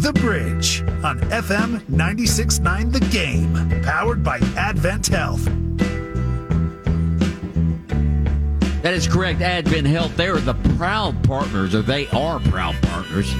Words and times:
The 0.00 0.12
Bridge 0.14 0.80
on 1.04 1.20
FM 1.28 1.80
96.9 1.82 2.90
The 2.90 3.00
Game, 3.10 3.52
powered 3.82 4.24
by 4.24 4.38
Advent 4.56 5.06
Health. 5.08 5.44
That 8.82 8.94
is 8.94 9.06
correct. 9.06 9.42
Advent 9.42 9.86
Health, 9.86 10.16
they 10.16 10.28
are 10.28 10.38
the 10.38 10.54
proud 10.78 11.22
partners, 11.24 11.74
or 11.74 11.82
they 11.82 12.06
are 12.08 12.40
proud 12.40 12.76
partners 12.80 13.30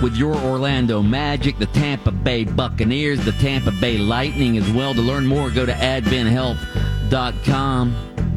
with 0.00 0.16
your 0.16 0.34
Orlando 0.34 1.02
Magic, 1.02 1.58
the 1.58 1.66
Tampa 1.66 2.10
Bay 2.10 2.44
Buccaneers, 2.44 3.22
the 3.22 3.32
Tampa 3.32 3.72
Bay 3.72 3.98
Lightning 3.98 4.56
as 4.56 4.72
well. 4.72 4.94
To 4.94 5.02
learn 5.02 5.26
more, 5.26 5.50
go 5.50 5.66
to 5.66 5.74
adventhealth.com. 5.74 7.92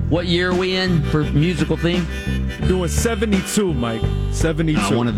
What 0.09 0.25
year 0.25 0.51
are 0.51 0.55
we 0.55 0.75
in 0.75 1.01
for 1.03 1.23
musical 1.23 1.77
theme? 1.77 2.05
Doing 2.67 2.89
72, 2.89 3.73
Mike. 3.73 4.01
72. 4.33 4.81
Uh, 4.81 5.13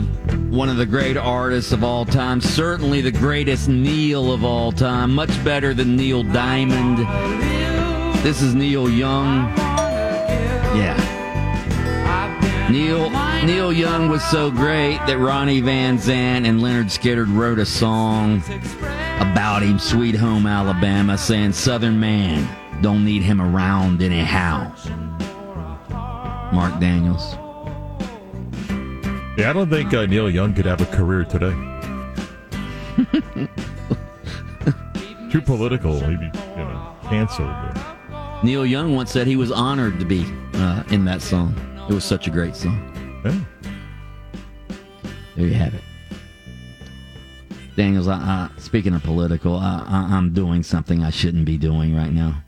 one 0.53 0.69
of 0.69 0.77
the 0.77 0.85
great 0.85 1.17
artists 1.17 1.71
of 1.71 1.83
all 1.83 2.05
time, 2.05 2.39
certainly 2.39 3.01
the 3.01 3.11
greatest 3.11 3.67
Neil 3.67 4.31
of 4.31 4.45
all 4.45 4.71
time, 4.71 5.11
much 5.11 5.43
better 5.43 5.73
than 5.73 5.95
Neil 5.95 6.21
Diamond. 6.21 6.99
This 8.23 8.43
is 8.43 8.53
Neil 8.53 8.87
Young. 8.87 9.51
Yeah. 10.77 11.09
Neil 12.69 13.09
Neil 13.45 13.73
Young 13.73 14.09
was 14.09 14.23
so 14.25 14.51
great 14.51 14.99
that 15.07 15.17
Ronnie 15.17 15.59
Van 15.59 15.97
Zant 15.97 16.47
and 16.47 16.59
Lynyrd 16.59 16.85
Skynyrd 16.85 17.35
wrote 17.35 17.57
a 17.57 17.65
song 17.65 18.43
about 19.19 19.63
him, 19.63 19.79
Sweet 19.79 20.15
Home 20.15 20.45
Alabama, 20.45 21.17
saying 21.17 21.53
Southern 21.53 21.99
man 21.99 22.47
don't 22.83 23.03
need 23.03 23.23
him 23.23 23.41
around 23.41 24.03
anyhow. 24.03 24.71
Marc 26.53 26.79
Daniels. 26.79 27.42
Yeah, 29.35 29.49
I 29.49 29.53
don't 29.53 29.69
think 29.69 29.91
uh, 29.95 30.05
Neil 30.05 30.29
Young 30.29 30.53
could 30.53 30.65
have 30.65 30.79
a 30.79 30.85
career 30.85 31.25
today. 31.25 31.49
Too 35.31 35.41
political, 35.41 35.99
maybe 36.01 36.25
you 36.25 36.57
know, 36.57 36.95
canceled. 37.09 37.49
Neil 38.43 38.63
Young 38.63 38.95
once 38.95 39.11
said 39.11 39.25
he 39.25 39.35
was 39.35 39.51
honored 39.51 39.99
to 39.99 40.05
be 40.05 40.23
uh, 40.53 40.83
in 40.91 41.03
that 41.05 41.23
song. 41.23 41.55
It 41.89 41.93
was 41.95 42.03
such 42.03 42.27
a 42.27 42.29
great 42.29 42.55
song. 42.55 42.77
Yeah. 43.25 43.39
There 45.35 45.47
you 45.47 45.55
have 45.55 45.73
it. 45.73 45.81
Daniels, 47.75 48.07
I, 48.07 48.17
I, 48.17 48.49
speaking 48.59 48.93
of 48.93 49.01
political, 49.01 49.57
I, 49.57 49.83
I, 49.87 50.15
I'm 50.15 50.31
doing 50.31 50.61
something 50.61 51.03
I 51.03 51.09
shouldn't 51.09 51.45
be 51.45 51.57
doing 51.57 51.95
right 51.95 52.13
now. 52.13 52.43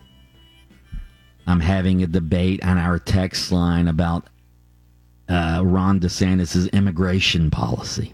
I'm 1.48 1.62
having 1.62 2.04
a 2.04 2.08
debate 2.08 2.64
on 2.64 2.78
our 2.78 3.00
text 3.00 3.52
line 3.52 3.88
about 3.88 4.28
uh, 5.30 5.62
Ron 5.66 6.00
DeSantis' 6.00 6.72
immigration 6.72 7.50
policy. 7.52 8.14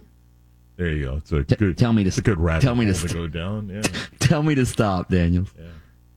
There 0.77 0.89
you 0.89 1.03
go. 1.05 1.15
It's 1.17 1.31
a 1.31 1.43
T- 1.43 1.55
good. 1.55 1.77
tell 1.77 1.93
me 1.93 2.03
to 2.03 2.07
it's 2.07 2.17
a 2.17 2.21
good 2.21 2.39
rabbit 2.39 2.61
tell 2.63 2.75
me 2.75 2.85
to 2.85 2.91
hole 2.93 3.01
to 3.01 3.07
st- 3.09 3.13
go 3.13 3.27
down. 3.27 3.69
Yeah. 3.69 3.81
Tell 4.19 4.41
me 4.43 4.55
to 4.55 4.65
stop, 4.65 5.09
Daniels. 5.09 5.53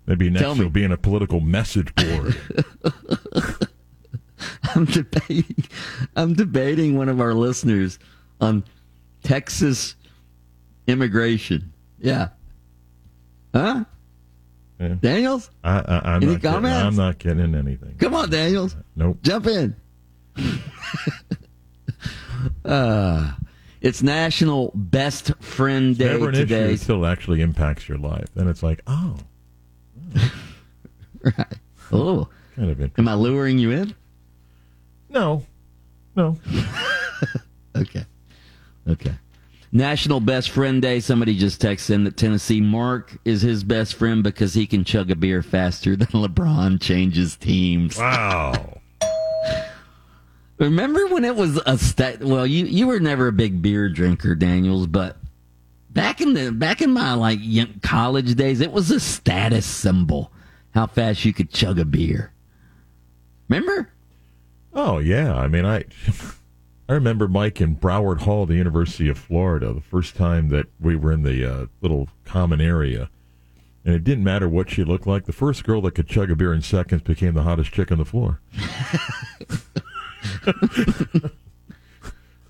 Maybe 0.07 0.31
next 0.31 0.43
Tell 0.43 0.55
me. 0.55 0.63
will 0.65 0.71
be 0.71 0.85
in 0.85 0.93
a 0.93 0.97
political 0.97 1.41
message 1.41 1.93
board. 1.95 2.37
I'm 4.75 4.85
debating. 4.87 5.65
I'm 6.17 6.35
debating 6.35 6.97
one 6.97 7.09
of 7.09 7.21
our 7.21 7.35
listeners 7.35 7.99
on 8.41 8.65
Texas 9.23 9.97
immigration. 10.87 11.73
Yeah. 12.01 12.29
Huh? 13.55 13.85
Yeah. 14.81 14.95
Daniels, 15.01 15.51
I, 15.63 15.79
I, 15.79 16.01
I'm, 16.15 16.23
Any 16.23 16.33
not 16.33 16.41
getting, 16.41 16.53
comments? 16.53 16.85
I'm 16.87 16.97
not 16.97 17.19
getting 17.19 17.55
anything. 17.55 17.95
come 17.99 18.15
on, 18.15 18.29
Daniels, 18.29 18.77
Nope. 18.97 19.19
jump 19.23 19.47
in. 19.47 19.77
Uh, 22.65 23.33
it's 23.81 24.03
National 24.03 24.73
Best 24.75 25.33
Friend 25.41 25.97
Day 25.97 26.07
Never 26.07 26.29
an 26.31 26.35
issue 26.35 26.47
today. 26.47 26.73
until 26.73 27.05
it 27.05 27.09
actually 27.11 27.41
impacts 27.41 27.89
your 27.89 27.99
life. 27.99 28.27
Then 28.35 28.49
it's 28.49 28.63
like, 28.63 28.81
oh, 28.87 29.17
Right. 31.23 31.47
Oh, 31.93 32.29
kind 32.57 32.71
of 32.71 32.81
interesting. 32.81 33.05
am 33.05 33.09
I 33.09 33.15
luring 33.15 33.59
you 33.59 33.71
in? 33.71 33.95
No, 35.09 35.45
no. 36.17 36.39
Okay. 37.77 38.05
Okay. 38.87 39.13
National 39.73 40.21
Best 40.21 40.51
Friend 40.51 40.81
Day. 40.81 41.01
Somebody 41.01 41.37
just 41.37 41.61
texted 41.61 41.91
in 41.91 42.05
that 42.05 42.17
Tennessee 42.17 42.61
Mark 42.61 43.17
is 43.25 43.43
his 43.43 43.65
best 43.65 43.95
friend 43.97 44.23
because 44.23 44.55
he 44.55 44.65
can 44.65 44.85
chug 44.85 45.11
a 45.11 45.17
beer 45.17 45.43
faster 45.43 45.97
than 45.97 46.07
LeBron 46.09 46.81
changes 46.81 47.35
teams. 47.37 47.99
Wow. 47.99 48.79
Remember 50.59 51.07
when 51.09 51.25
it 51.25 51.35
was 51.35 51.61
a 51.67 51.77
stat? 51.79 52.23
Well, 52.23 52.47
you 52.47 52.67
you 52.67 52.87
were 52.87 53.01
never 53.01 53.29
a 53.29 53.33
big 53.33 53.61
beer 53.61 53.89
drinker, 53.89 54.35
Daniels, 54.35 54.87
but 54.87 55.17
back 55.91 56.21
in 56.21 56.35
the 56.35 56.53
back 56.53 56.81
in 56.81 56.93
my 56.93 57.15
like 57.15 57.39
young 57.43 57.81
college 57.83 58.35
days, 58.37 58.61
it 58.61 58.73
was 58.73 58.91
a 58.91 59.01
status 59.01 59.67
symbol 59.67 60.31
how 60.75 60.87
fast 60.87 61.25
you 61.25 61.33
could 61.33 61.51
chug 61.51 61.79
a 61.79 61.85
beer. 61.85 62.33
Remember? 63.49 63.91
Oh 64.73 64.99
yeah. 64.99 65.35
I 65.35 65.49
mean, 65.49 65.65
I 65.65 65.85
I 66.89 66.93
remember 66.93 67.29
Mike 67.29 67.61
in 67.61 67.77
Broward 67.77 68.23
Hall, 68.23 68.45
the 68.45 68.57
University 68.57 69.09
of 69.09 69.17
Florida, 69.17 69.73
the 69.73 69.81
first 69.81 70.17
time 70.17 70.49
that 70.51 70.67
we 70.81 70.97
were 70.97 71.13
in 71.13 71.23
the 71.23 71.51
uh, 71.51 71.67
little 71.81 72.09
common 72.25 72.61
area, 72.61 73.09
and 73.85 73.95
it 73.95 74.05
didn't 74.05 74.25
matter 74.25 74.49
what 74.49 74.69
she 74.69 74.85
looked 74.85 75.07
like. 75.07 75.25
The 75.25 75.33
first 75.33 75.65
girl 75.65 75.81
that 75.83 75.95
could 75.95 76.09
chug 76.09 76.31
a 76.31 76.37
beer 76.37 76.53
in 76.53 76.61
seconds 76.61 77.03
became 77.03 77.35
the 77.35 77.43
hottest 77.43 77.73
chick 77.73 77.91
on 77.91 77.99
the 77.99 78.05
floor. 78.05 78.41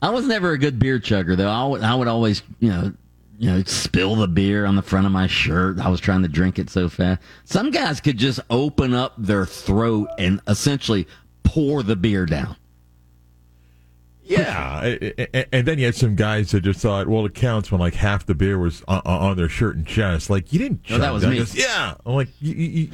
I 0.02 0.10
was 0.10 0.26
never 0.26 0.52
a 0.52 0.58
good 0.58 0.78
beer 0.78 0.98
chugger 0.98 1.36
though. 1.36 1.48
I 1.48 1.66
would, 1.66 1.82
I 1.82 1.94
would 1.94 2.08
always, 2.08 2.42
you 2.60 2.68
know, 2.68 2.92
you 3.38 3.50
know, 3.50 3.62
spill 3.64 4.14
the 4.16 4.28
beer 4.28 4.64
on 4.64 4.76
the 4.76 4.82
front 4.82 5.06
of 5.06 5.12
my 5.12 5.26
shirt. 5.26 5.78
I 5.78 5.88
was 5.88 6.00
trying 6.00 6.22
to 6.22 6.28
drink 6.28 6.58
it 6.58 6.70
so 6.70 6.88
fast. 6.88 7.20
Some 7.44 7.70
guys 7.70 8.00
could 8.00 8.18
just 8.18 8.40
open 8.50 8.94
up 8.94 9.14
their 9.18 9.44
throat 9.46 10.08
and 10.18 10.40
essentially 10.46 11.08
pour 11.42 11.82
the 11.82 11.96
beer 11.96 12.26
down. 12.26 12.56
Yeah, 14.26 14.80
a- 14.84 15.54
and 15.54 15.66
then 15.68 15.78
you 15.78 15.84
had 15.84 15.94
some 15.94 16.16
guys 16.16 16.50
that 16.52 16.62
just 16.62 16.80
thought, 16.80 17.08
well, 17.08 17.26
it 17.26 17.34
counts 17.34 17.70
when 17.70 17.78
like 17.80 17.94
half 17.94 18.24
the 18.24 18.34
beer 18.34 18.58
was 18.58 18.82
on, 18.88 19.02
on 19.04 19.36
their 19.36 19.48
shirt 19.50 19.76
and 19.76 19.86
chest. 19.86 20.30
Like 20.30 20.52
you 20.52 20.58
didn't. 20.58 20.88
No, 20.88 20.96
that 20.98 21.12
was 21.12 21.26
me. 21.26 21.36
goes, 21.36 21.54
yeah, 21.54 21.94
I'm 22.06 22.14
like 22.14 22.28
you, 22.40 22.88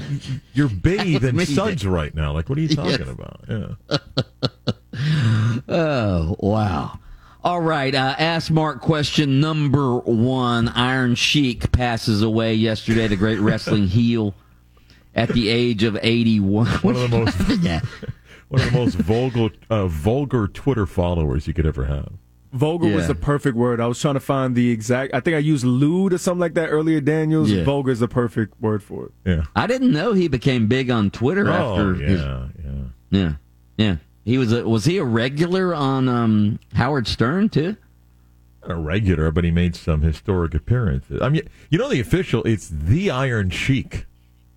you're 0.54 0.68
bathed 0.68 1.22
in 1.24 1.38
suds 1.46 1.86
right 1.86 2.12
now. 2.14 2.32
Like 2.32 2.48
what 2.48 2.58
are 2.58 2.62
you 2.62 2.68
talking 2.74 2.90
Yes. 2.90 3.08
about? 3.08 3.40
Yeah. 3.48 3.98
Oh, 5.68 6.36
wow. 6.40 6.98
All 7.42 7.60
right. 7.60 7.94
Uh, 7.94 8.14
ask 8.18 8.50
Mark 8.50 8.80
question 8.80 9.40
number 9.40 9.98
one. 9.98 10.68
Iron 10.68 11.14
Sheik 11.14 11.72
passes 11.72 12.22
away 12.22 12.54
yesterday, 12.54 13.06
the 13.08 13.16
great 13.16 13.38
wrestling 13.40 13.86
heel 13.86 14.34
at 15.14 15.30
the 15.30 15.48
age 15.48 15.82
of 15.84 15.98
81. 16.02 16.66
One 16.66 16.96
of 16.96 17.10
the 17.10 17.18
most 17.18 17.62
yeah. 17.62 17.80
One 18.50 18.60
of 18.62 18.70
the 18.72 18.78
most 18.78 18.94
vulgar 18.96 19.48
uh, 19.70 19.86
vulgar 19.86 20.46
Twitter 20.46 20.84
followers 20.86 21.46
you 21.46 21.54
could 21.54 21.66
ever 21.66 21.86
have. 21.86 22.12
Vulgar 22.52 22.88
Yeah. 22.88 22.96
was 22.96 23.06
the 23.06 23.14
perfect 23.14 23.56
word. 23.56 23.80
I 23.80 23.86
was 23.86 24.00
trying 24.00 24.14
to 24.14 24.20
find 24.20 24.56
the 24.56 24.70
exact. 24.70 25.14
I 25.14 25.20
think 25.20 25.36
I 25.36 25.38
used 25.38 25.64
lewd 25.64 26.12
or 26.12 26.18
something 26.18 26.40
like 26.40 26.54
that 26.54 26.66
earlier. 26.68 27.00
Daniels. 27.00 27.50
Yeah. 27.50 27.62
Vulgar 27.64 27.92
is 27.92 28.00
the 28.00 28.08
perfect 28.08 28.60
word 28.60 28.82
for 28.82 29.06
it. 29.06 29.12
Yeah. 29.24 29.42
I 29.54 29.66
didn't 29.68 29.92
know 29.92 30.12
he 30.12 30.26
became 30.28 30.66
big 30.66 30.90
on 30.90 31.10
Twitter 31.10 31.48
Oh 31.48 31.52
after 31.52 31.94
yeah, 32.02 32.08
his 32.08 32.20
yeah. 32.20 32.46
Yeah, 33.10 33.32
yeah. 33.76 33.96
He 34.24 34.36
was 34.36 34.52
a 34.52 34.68
was 34.68 34.84
he 34.84 34.98
a 34.98 35.04
regular 35.04 35.74
on 35.74 36.08
um, 36.08 36.58
Howard 36.74 37.06
Stern 37.06 37.48
too? 37.48 37.76
Not 38.62 38.72
a 38.72 38.74
regular, 38.80 39.30
but 39.30 39.44
he 39.44 39.50
made 39.52 39.74
some 39.76 40.02
historic 40.02 40.52
appearances. 40.54 41.22
I 41.22 41.28
mean, 41.28 41.48
you 41.70 41.78
know 41.78 41.88
the 41.88 42.00
official. 42.00 42.42
It's 42.42 42.68
the 42.68 43.10
Iron 43.10 43.50
Sheik. 43.50 44.06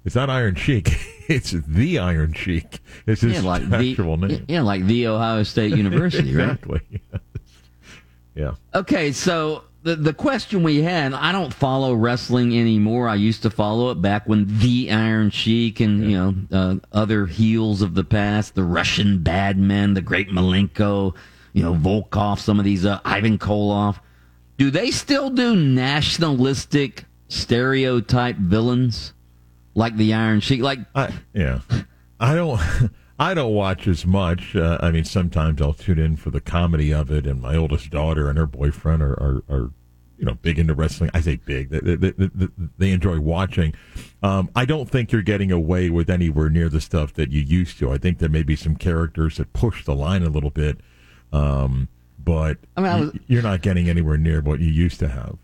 It's 0.05 0.15
not 0.15 0.29
Iron 0.29 0.55
Sheik. 0.55 0.89
It's 1.29 1.51
the 1.51 1.99
Iron 1.99 2.33
Sheik. 2.33 2.81
It's 3.07 3.21
his 3.21 3.35
yeah, 3.35 3.49
like 3.49 3.69
the 3.69 3.91
actual 3.91 4.17
name. 4.17 4.43
yeah, 4.49 4.61
like 4.61 4.85
the 4.85 5.07
Ohio 5.07 5.43
State 5.43 5.71
University, 5.77 6.35
right? 6.35 6.49
exactly. 6.49 6.81
yeah. 8.35 8.55
Okay, 8.75 9.13
so 9.13 9.63
the 9.83 9.95
the 9.95 10.13
question 10.13 10.63
we 10.63 10.81
had, 10.81 11.13
I 11.13 11.31
don't 11.31 11.53
follow 11.53 11.93
wrestling 11.93 12.59
anymore. 12.59 13.07
I 13.07 13.15
used 13.15 13.41
to 13.43 13.49
follow 13.49 13.89
it 13.91 14.01
back 14.01 14.27
when 14.27 14.59
the 14.59 14.91
Iron 14.91 15.29
Sheik 15.29 15.79
and 15.79 16.11
you 16.11 16.17
know 16.17 16.35
uh, 16.51 16.75
other 16.91 17.25
heels 17.25 17.81
of 17.81 17.95
the 17.95 18.03
past, 18.03 18.53
the 18.53 18.65
Russian 18.65 19.23
bad 19.23 19.57
men, 19.57 19.93
the 19.93 20.01
great 20.01 20.27
Malenko, 20.27 21.15
you 21.53 21.63
know 21.63 21.73
Volkoff, 21.73 22.39
some 22.39 22.59
of 22.59 22.65
these 22.65 22.85
uh, 22.85 22.99
Ivan 23.05 23.37
Koloff. 23.37 23.99
Do 24.57 24.69
they 24.69 24.91
still 24.91 25.29
do 25.29 25.55
nationalistic 25.55 27.05
stereotype 27.29 28.35
villains 28.35 29.12
like 29.75 29.97
the 29.97 30.13
Iron 30.13 30.39
Sheik? 30.39 30.61
Like 30.61 30.79
I 30.95 31.13
yeah. 31.33 31.59
I 32.19 32.35
don't. 32.35 32.59
I 33.19 33.35
don't 33.35 33.53
watch 33.53 33.87
as 33.87 34.07
much. 34.07 34.55
Uh, 34.55 34.79
I 34.81 34.89
mean, 34.89 35.05
sometimes 35.05 35.61
I'll 35.61 35.73
tune 35.73 35.99
in 35.99 36.17
for 36.17 36.31
the 36.31 36.41
comedy 36.41 36.91
of 36.91 37.11
it, 37.11 37.27
and 37.27 37.39
my 37.39 37.55
oldest 37.55 37.91
daughter 37.91 38.27
and 38.27 38.39
her 38.39 38.47
boyfriend 38.47 39.03
are, 39.03 39.13
are, 39.13 39.43
are 39.49 39.71
you 40.17 40.25
know, 40.25 40.33
big 40.33 40.57
into 40.57 40.73
wrestling. 40.73 41.11
I 41.13 41.21
say 41.21 41.35
big; 41.35 41.69
they, 41.69 41.79
they, 41.95 42.11
they, 42.11 42.47
they 42.79 42.91
enjoy 42.91 43.19
watching. 43.19 43.75
Um, 44.23 44.49
I 44.55 44.65
don't 44.65 44.89
think 44.89 45.11
you're 45.11 45.21
getting 45.21 45.51
away 45.51 45.91
with 45.91 46.09
anywhere 46.09 46.49
near 46.49 46.69
the 46.69 46.81
stuff 46.81 47.13
that 47.13 47.29
you 47.31 47.41
used 47.41 47.77
to. 47.79 47.91
I 47.91 47.99
think 47.99 48.17
there 48.17 48.29
may 48.29 48.43
be 48.43 48.55
some 48.55 48.75
characters 48.75 49.37
that 49.37 49.53
push 49.53 49.85
the 49.85 49.95
line 49.95 50.23
a 50.23 50.29
little 50.29 50.49
bit, 50.49 50.79
um, 51.31 51.89
but 52.17 52.57
I 52.75 52.81
mean, 52.81 52.91
I 52.91 52.99
was- 52.99 53.17
you're 53.27 53.43
not 53.43 53.61
getting 53.61 53.89
anywhere 53.89 54.17
near 54.17 54.41
what 54.41 54.59
you 54.59 54.69
used 54.71 54.99
to 54.99 55.07
have. 55.07 55.37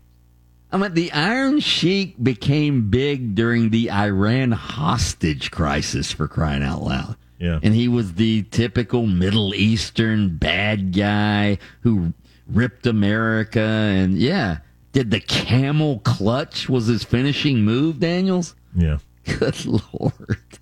I 0.72 0.76
mean, 0.76 0.94
the 0.94 1.10
Iron 1.12 1.60
Sheik 1.60 2.22
became 2.22 2.90
big 2.90 3.34
during 3.34 3.70
the 3.70 3.90
Iran 3.90 4.52
hostage 4.52 5.50
crisis 5.50 6.12
for 6.12 6.28
crying 6.28 6.62
out 6.62 6.82
loud. 6.82 7.16
Yeah. 7.38 7.58
And 7.62 7.74
he 7.74 7.88
was 7.88 8.14
the 8.14 8.42
typical 8.44 9.06
Middle 9.06 9.54
Eastern 9.54 10.36
bad 10.36 10.92
guy 10.94 11.58
who 11.80 12.12
ripped 12.46 12.86
America. 12.86 13.60
And 13.60 14.18
yeah, 14.18 14.58
did 14.92 15.10
the 15.10 15.20
camel 15.20 16.00
clutch 16.00 16.68
was 16.68 16.86
his 16.86 17.02
finishing 17.02 17.64
move, 17.64 17.98
Daniels? 17.98 18.54
Yeah. 18.76 18.98
Good 19.24 19.64
Lord. 19.64 20.59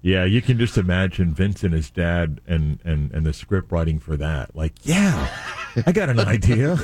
Yeah, 0.00 0.24
you 0.24 0.40
can 0.40 0.58
just 0.58 0.78
imagine 0.78 1.34
Vince 1.34 1.64
and 1.64 1.74
his 1.74 1.90
dad 1.90 2.40
and, 2.46 2.78
and, 2.84 3.10
and 3.10 3.26
the 3.26 3.32
script 3.32 3.72
writing 3.72 3.98
for 3.98 4.16
that. 4.16 4.54
Like, 4.54 4.74
yeah, 4.82 5.28
I 5.86 5.92
got 5.92 6.08
an 6.08 6.20
idea. 6.20 6.76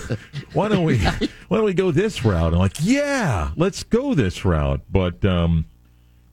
Why 0.52 0.68
don't 0.68 0.84
we 0.84 0.98
why 0.98 1.56
don't 1.58 1.64
we 1.64 1.74
go 1.74 1.90
this 1.90 2.24
route? 2.24 2.52
I'm 2.52 2.58
like, 2.58 2.76
yeah, 2.80 3.52
let's 3.56 3.82
go 3.82 4.14
this 4.14 4.44
route. 4.44 4.80
But 4.90 5.24
um, 5.24 5.66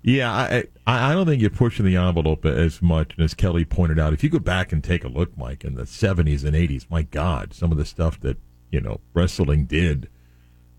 yeah, 0.02 0.32
I, 0.32 0.64
I 0.88 1.12
I 1.12 1.14
don't 1.14 1.28
think 1.28 1.42
you're 1.42 1.52
pushing 1.52 1.86
the 1.86 1.98
envelope 1.98 2.46
as 2.46 2.82
much. 2.82 3.14
And 3.16 3.24
as 3.24 3.34
Kelly 3.34 3.66
pointed 3.66 4.00
out, 4.00 4.14
if 4.14 4.24
you 4.24 4.30
go 4.30 4.40
back 4.40 4.72
and 4.72 4.84
take 4.84 5.04
a 5.04 5.08
look, 5.08 5.38
Mike, 5.38 5.64
in 5.64 5.76
the 5.76 5.84
70s 5.84 6.44
and 6.44 6.56
80s, 6.56 6.90
my 6.90 7.04
God, 7.04 7.54
some 7.54 7.72
of 7.72 7.78
the 7.78 7.86
stuff 7.86 8.20
that 8.22 8.38
you 8.72 8.82
know 8.82 9.00
wrestling 9.14 9.66
did, 9.66 10.10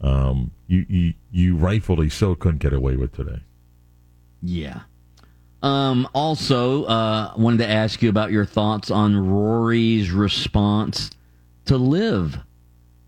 um, 0.01 0.51
you 0.67 0.85
you, 0.89 1.15
you 1.31 1.57
rightfully 1.57 2.11
so 2.11 2.35
couldn't 2.35 2.59
get 2.59 2.73
away 2.73 2.97
with 2.97 3.13
today. 3.13 3.43
Yeah. 4.43 4.81
Um, 5.63 6.09
also, 6.13 6.85
uh, 6.85 7.33
wanted 7.37 7.59
to 7.59 7.69
ask 7.69 8.03
you 8.03 8.09
about 8.09 8.33
your 8.33 8.45
thoughts 8.45 8.91
on 8.91 9.31
Rory's 9.31 10.11
response 10.11 11.11
to 11.67 11.77
LIV, 11.77 12.39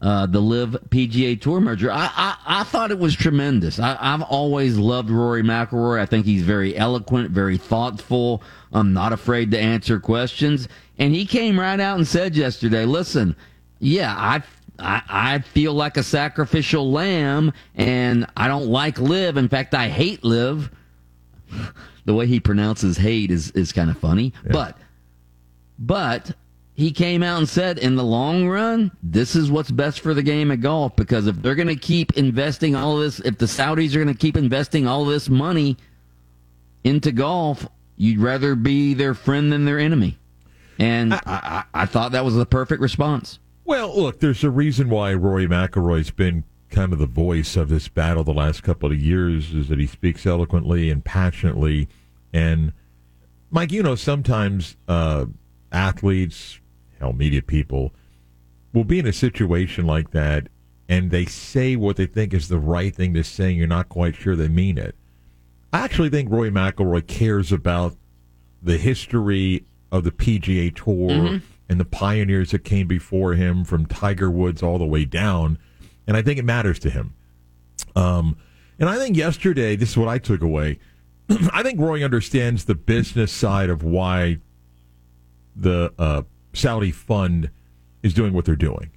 uh, 0.00 0.26
the 0.26 0.40
LIV 0.40 0.76
PGA 0.88 1.40
Tour 1.40 1.60
merger. 1.60 1.90
I, 1.90 2.10
I, 2.14 2.60
I 2.60 2.62
thought 2.64 2.92
it 2.92 2.98
was 2.98 3.16
tremendous. 3.16 3.80
I, 3.80 3.96
I've 4.00 4.22
always 4.22 4.76
loved 4.76 5.10
Rory 5.10 5.42
McIlroy. 5.42 5.98
I 5.98 6.06
think 6.06 6.26
he's 6.26 6.42
very 6.42 6.76
eloquent, 6.76 7.30
very 7.30 7.58
thoughtful. 7.58 8.42
I'm 8.72 8.92
not 8.92 9.12
afraid 9.12 9.50
to 9.50 9.58
answer 9.58 9.98
questions. 9.98 10.68
And 10.98 11.12
he 11.12 11.26
came 11.26 11.58
right 11.58 11.80
out 11.80 11.96
and 11.98 12.06
said 12.06 12.36
yesterday, 12.36 12.84
listen, 12.84 13.34
yeah, 13.80 14.14
I, 14.16 14.42
I, 14.78 15.02
I 15.08 15.38
feel 15.40 15.74
like 15.74 15.96
a 15.96 16.04
sacrificial 16.04 16.92
lamb 16.92 17.52
and 17.74 18.26
I 18.36 18.46
don't 18.46 18.66
like 18.66 19.00
LIV. 19.00 19.38
In 19.38 19.48
fact, 19.48 19.74
I 19.74 19.88
hate 19.88 20.22
LIV 20.22 20.70
the 22.04 22.14
way 22.14 22.26
he 22.26 22.40
pronounces 22.40 22.96
hate 22.98 23.30
is, 23.30 23.50
is 23.52 23.72
kind 23.72 23.90
of 23.90 23.98
funny. 23.98 24.32
But 24.52 24.76
but 25.78 26.32
he 26.74 26.90
came 26.90 27.22
out 27.22 27.38
and 27.38 27.48
said 27.48 27.78
in 27.78 27.96
the 27.96 28.04
long 28.04 28.48
run, 28.48 28.90
this 29.02 29.36
is 29.36 29.50
what's 29.50 29.70
best 29.70 30.00
for 30.00 30.12
the 30.12 30.22
game 30.22 30.50
of 30.50 30.60
golf 30.60 30.96
because 30.96 31.26
if 31.26 31.36
they're 31.36 31.54
going 31.54 31.68
to 31.68 31.76
keep 31.76 32.16
investing 32.16 32.74
all 32.74 32.96
this, 32.98 33.20
if 33.20 33.38
the 33.38 33.46
Saudis 33.46 33.94
are 33.94 34.02
going 34.02 34.08
to 34.08 34.14
keep 34.14 34.36
investing 34.36 34.86
all 34.86 35.04
this 35.04 35.28
money 35.28 35.76
into 36.82 37.12
golf, 37.12 37.66
you'd 37.96 38.18
rather 38.18 38.54
be 38.54 38.92
their 38.94 39.14
friend 39.14 39.52
than 39.52 39.64
their 39.64 39.78
enemy. 39.78 40.18
And 40.78 41.14
I, 41.14 41.20
I, 41.26 41.64
I 41.82 41.86
thought 41.86 42.12
that 42.12 42.24
was 42.24 42.34
the 42.34 42.46
perfect 42.46 42.82
response. 42.82 43.38
Well, 43.64 43.96
look, 43.96 44.18
there's 44.20 44.42
a 44.42 44.50
reason 44.50 44.90
why 44.90 45.14
Rory 45.14 45.46
McIlroy's 45.46 46.10
been 46.10 46.44
kind 46.74 46.92
of 46.92 46.98
the 46.98 47.06
voice 47.06 47.56
of 47.56 47.68
this 47.68 47.86
battle 47.86 48.24
the 48.24 48.32
last 48.32 48.62
couple 48.62 48.90
of 48.90 49.00
years 49.00 49.54
is 49.54 49.68
that 49.68 49.78
he 49.78 49.86
speaks 49.86 50.26
eloquently 50.26 50.90
and 50.90 51.04
passionately. 51.04 51.88
And 52.32 52.72
Mike, 53.50 53.70
you 53.70 53.82
know, 53.82 53.94
sometimes 53.94 54.76
uh, 54.88 55.26
athletes, 55.70 56.58
hell, 56.98 57.12
media 57.12 57.42
people 57.42 57.94
will 58.72 58.84
be 58.84 58.98
in 58.98 59.06
a 59.06 59.12
situation 59.12 59.86
like 59.86 60.10
that 60.10 60.48
and 60.88 61.10
they 61.10 61.24
say 61.24 61.76
what 61.76 61.96
they 61.96 62.06
think 62.06 62.34
is 62.34 62.48
the 62.48 62.58
right 62.58 62.94
thing 62.94 63.14
to 63.14 63.24
say, 63.24 63.50
and 63.50 63.56
you're 63.56 63.66
not 63.66 63.88
quite 63.88 64.16
sure 64.16 64.36
they 64.36 64.48
mean 64.48 64.76
it. 64.76 64.94
I 65.72 65.80
actually 65.80 66.10
think 66.10 66.30
Rory 66.30 66.50
McIlroy 66.50 67.06
cares 67.06 67.52
about 67.52 67.96
the 68.62 68.76
history 68.76 69.64
of 69.90 70.04
the 70.04 70.10
PGA 70.10 70.74
Tour 70.74 71.40
and 71.68 71.80
the 71.80 71.84
pioneers 71.84 72.50
that 72.50 72.64
came 72.64 72.86
before 72.86 73.34
him, 73.34 73.64
from 73.64 73.86
Tiger 73.86 74.30
Woods 74.30 74.62
all 74.62 74.78
the 74.78 74.84
way 74.84 75.04
down, 75.04 75.58
and 76.06 76.16
I 76.16 76.22
think 76.22 76.38
it 76.38 76.44
matters 76.44 76.78
to 76.80 76.90
him. 76.90 77.14
Um, 77.96 78.36
and 78.78 78.88
I 78.88 78.96
think 78.96 79.16
yesterday, 79.16 79.76
this 79.76 79.90
is 79.90 79.96
what 79.96 80.08
I 80.08 80.18
took 80.18 80.42
away. 80.42 80.78
I 81.52 81.62
think 81.62 81.80
Roy 81.80 82.04
understands 82.04 82.64
the 82.64 82.74
business 82.74 83.32
side 83.32 83.70
of 83.70 83.82
why 83.82 84.38
the 85.56 85.92
uh, 85.98 86.22
Saudi 86.52 86.90
fund 86.90 87.50
is 88.02 88.14
doing 88.14 88.32
what 88.32 88.44
they're 88.44 88.56
doing. 88.56 88.90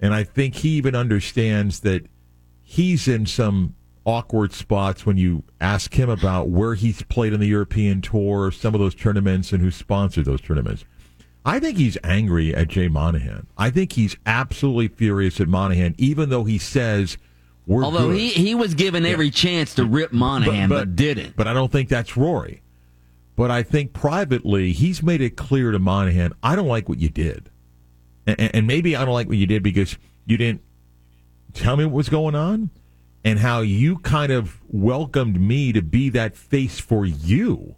And 0.00 0.14
I 0.14 0.24
think 0.24 0.56
he 0.56 0.70
even 0.70 0.94
understands 0.94 1.80
that 1.80 2.06
he's 2.62 3.06
in 3.06 3.26
some 3.26 3.74
awkward 4.04 4.52
spots 4.52 5.04
when 5.04 5.16
you 5.16 5.44
ask 5.60 5.94
him 5.94 6.08
about 6.08 6.48
where 6.48 6.74
he's 6.74 7.02
played 7.02 7.32
in 7.32 7.40
the 7.40 7.46
European 7.46 8.00
tour, 8.00 8.50
some 8.50 8.74
of 8.74 8.80
those 8.80 8.94
tournaments, 8.94 9.52
and 9.52 9.62
who 9.62 9.70
sponsored 9.70 10.24
those 10.24 10.40
tournaments. 10.40 10.84
I 11.44 11.58
think 11.58 11.78
he's 11.78 11.96
angry 12.04 12.54
at 12.54 12.68
Jay 12.68 12.88
Monahan. 12.88 13.46
I 13.56 13.70
think 13.70 13.92
he's 13.92 14.16
absolutely 14.26 14.88
furious 14.88 15.40
at 15.40 15.48
Monahan, 15.48 15.94
even 15.96 16.28
though 16.28 16.44
he 16.44 16.58
says 16.58 17.16
we're 17.66 17.84
Although 17.84 18.08
good. 18.08 18.18
he, 18.18 18.30
he 18.30 18.54
was 18.54 18.74
given 18.74 19.06
every 19.06 19.30
chance 19.30 19.74
to 19.76 19.84
rip 19.84 20.12
Monahan, 20.12 20.68
but, 20.68 20.96
didn't. 20.96 21.36
But 21.36 21.46
I 21.46 21.52
don't 21.52 21.70
think 21.70 21.88
that's 21.88 22.16
Rory. 22.16 22.62
But 23.36 23.50
I 23.50 23.62
think 23.62 23.92
privately, 23.92 24.72
he's 24.72 25.02
made 25.02 25.20
it 25.20 25.36
clear 25.36 25.70
to 25.70 25.78
Monahan, 25.78 26.32
I 26.42 26.56
don't 26.56 26.68
like 26.68 26.88
what 26.88 26.98
you 26.98 27.08
did. 27.08 27.48
And, 28.26 28.54
and 28.54 28.66
maybe 28.66 28.96
I 28.96 29.04
don't 29.04 29.14
like 29.14 29.28
what 29.28 29.38
you 29.38 29.46
did 29.46 29.62
because 29.62 29.96
you 30.26 30.36
didn't 30.36 30.62
tell 31.54 31.76
me 31.76 31.84
what 31.84 31.94
was 31.94 32.08
going 32.08 32.34
on 32.34 32.70
and 33.24 33.38
how 33.38 33.60
you 33.60 33.98
kind 33.98 34.32
of 34.32 34.60
welcomed 34.68 35.40
me 35.40 35.72
to 35.72 35.80
be 35.80 36.08
that 36.10 36.36
face 36.36 36.78
for 36.78 37.06
you. 37.06 37.76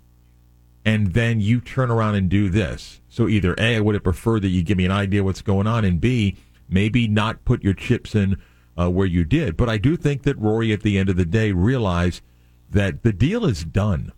And 0.84 1.14
then 1.14 1.40
you 1.40 1.60
turn 1.60 1.90
around 1.90 2.16
and 2.16 2.28
do 2.28 2.48
this. 2.48 3.00
So 3.08 3.28
either 3.28 3.54
A, 3.58 3.76
I 3.76 3.80
would 3.80 3.94
have 3.94 4.02
preferred 4.02 4.42
that 4.42 4.48
you 4.48 4.62
give 4.62 4.78
me 4.78 4.84
an 4.84 4.90
idea 4.90 5.22
what's 5.22 5.42
going 5.42 5.66
on, 5.66 5.84
and 5.84 6.00
B, 6.00 6.36
maybe 6.68 7.06
not 7.06 7.44
put 7.44 7.62
your 7.62 7.74
chips 7.74 8.14
in 8.14 8.36
uh, 8.76 8.90
where 8.90 9.06
you 9.06 9.24
did. 9.24 9.56
But 9.56 9.68
I 9.68 9.78
do 9.78 9.96
think 9.96 10.22
that 10.22 10.38
Rory, 10.38 10.72
at 10.72 10.82
the 10.82 10.98
end 10.98 11.08
of 11.08 11.16
the 11.16 11.24
day, 11.24 11.52
realized 11.52 12.22
that 12.70 13.02
the 13.02 13.12
deal 13.12 13.44
is 13.44 13.64
done. 13.64 14.12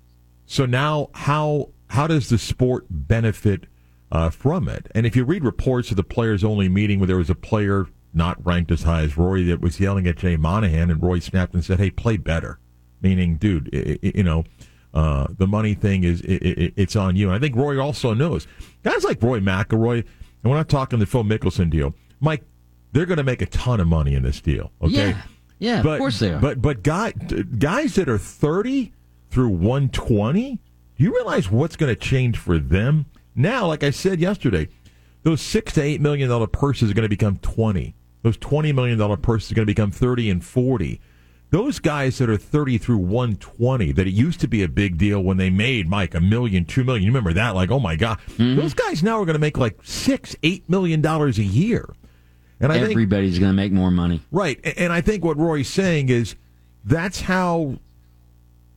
So 0.46 0.66
now, 0.66 1.10
how 1.14 1.70
how 1.88 2.06
does 2.06 2.28
the 2.28 2.38
sport 2.38 2.86
benefit 2.88 3.66
uh, 4.10 4.30
from 4.30 4.68
it? 4.68 4.88
And 4.94 5.06
if 5.06 5.16
you 5.16 5.24
read 5.24 5.44
reports 5.44 5.90
of 5.90 5.96
the 5.96 6.04
players 6.04 6.44
only 6.44 6.68
meeting 6.68 6.98
where 6.98 7.06
there 7.06 7.16
was 7.16 7.30
a 7.30 7.34
player 7.34 7.86
not 8.12 8.44
ranked 8.44 8.70
as 8.70 8.84
high 8.84 9.02
as 9.02 9.16
Rory 9.16 9.42
that 9.44 9.60
was 9.60 9.80
yelling 9.80 10.06
at 10.06 10.16
Jay 10.16 10.36
Monahan, 10.36 10.90
and 10.90 11.02
Roy 11.02 11.18
snapped 11.18 11.54
and 11.54 11.64
said, 11.64 11.78
"Hey, 11.78 11.90
play 11.90 12.16
better," 12.16 12.58
meaning, 13.02 13.36
dude, 13.36 13.70
i 13.72 13.98
i 14.06 14.12
you 14.14 14.22
know. 14.22 14.44
Uh, 14.94 15.26
the 15.38 15.46
money 15.46 15.74
thing 15.74 16.04
is 16.04 16.20
it, 16.20 16.40
it, 16.42 16.74
it's 16.76 16.94
on 16.94 17.16
you. 17.16 17.26
And 17.26 17.34
I 17.34 17.40
think 17.40 17.56
Roy 17.56 17.82
also 17.82 18.14
knows 18.14 18.46
guys 18.84 19.02
like 19.02 19.20
Rory 19.20 19.40
McIlroy, 19.40 19.98
and 19.98 20.50
we're 20.50 20.56
not 20.56 20.68
talking 20.68 21.00
the 21.00 21.06
Phil 21.06 21.24
Mickelson 21.24 21.68
deal. 21.68 21.94
Mike, 22.20 22.44
they're 22.92 23.06
going 23.06 23.18
to 23.18 23.24
make 23.24 23.42
a 23.42 23.46
ton 23.46 23.80
of 23.80 23.88
money 23.88 24.14
in 24.14 24.22
this 24.22 24.40
deal. 24.40 24.70
Okay, 24.80 25.08
Yeah, 25.10 25.22
yeah, 25.58 25.82
but, 25.82 25.94
of 25.94 25.98
course 25.98 26.20
they 26.20 26.30
are. 26.30 26.38
But 26.38 26.62
but 26.62 26.84
guy, 26.84 27.10
guys 27.10 27.96
that 27.96 28.08
are 28.08 28.18
thirty 28.18 28.92
through 29.30 29.48
one 29.48 29.88
twenty, 29.88 30.60
do 30.96 31.04
you 31.04 31.12
realize 31.12 31.50
what's 31.50 31.74
going 31.74 31.92
to 31.92 32.00
change 32.00 32.38
for 32.38 32.58
them 32.58 33.06
now? 33.34 33.66
Like 33.66 33.82
I 33.82 33.90
said 33.90 34.20
yesterday, 34.20 34.68
those 35.24 35.40
six 35.40 35.72
to 35.72 35.82
eight 35.82 36.00
million 36.00 36.28
dollar 36.28 36.46
purses 36.46 36.88
are 36.88 36.94
going 36.94 37.02
to 37.02 37.08
become 37.08 37.38
twenty. 37.38 37.96
Those 38.22 38.36
twenty 38.36 38.72
million 38.72 38.96
dollar 38.96 39.16
purses 39.16 39.50
are 39.50 39.54
going 39.56 39.66
to 39.66 39.70
become 39.70 39.90
thirty 39.90 40.30
and 40.30 40.44
forty. 40.44 41.00
Those 41.54 41.78
guys 41.78 42.18
that 42.18 42.28
are 42.28 42.36
30 42.36 42.78
through 42.78 42.96
120, 42.96 43.92
that 43.92 44.08
it 44.08 44.10
used 44.10 44.40
to 44.40 44.48
be 44.48 44.64
a 44.64 44.68
big 44.68 44.98
deal 44.98 45.22
when 45.22 45.36
they 45.36 45.50
made, 45.50 45.88
Mike, 45.88 46.12
a 46.12 46.20
million, 46.20 46.64
two 46.64 46.82
million. 46.82 47.04
You 47.04 47.10
remember 47.10 47.32
that? 47.32 47.54
Like, 47.54 47.70
oh 47.70 47.78
my 47.78 47.94
God. 47.94 48.18
Mm-hmm. 48.30 48.56
Those 48.56 48.74
guys 48.74 49.04
now 49.04 49.20
are 49.20 49.24
going 49.24 49.36
to 49.36 49.40
make 49.40 49.56
like 49.56 49.78
six, 49.84 50.34
eight 50.42 50.68
million 50.68 51.00
dollars 51.00 51.38
a 51.38 51.44
year. 51.44 51.94
And 52.58 52.72
I 52.72 52.80
think, 52.80 52.90
Everybody's 52.90 53.38
going 53.38 53.52
to 53.52 53.56
make 53.56 53.70
more 53.70 53.92
money. 53.92 54.20
right. 54.32 54.58
And 54.76 54.92
I 54.92 55.00
think 55.00 55.24
what 55.24 55.36
Roy's 55.36 55.68
saying 55.68 56.08
is 56.08 56.34
that's 56.84 57.20
how 57.20 57.78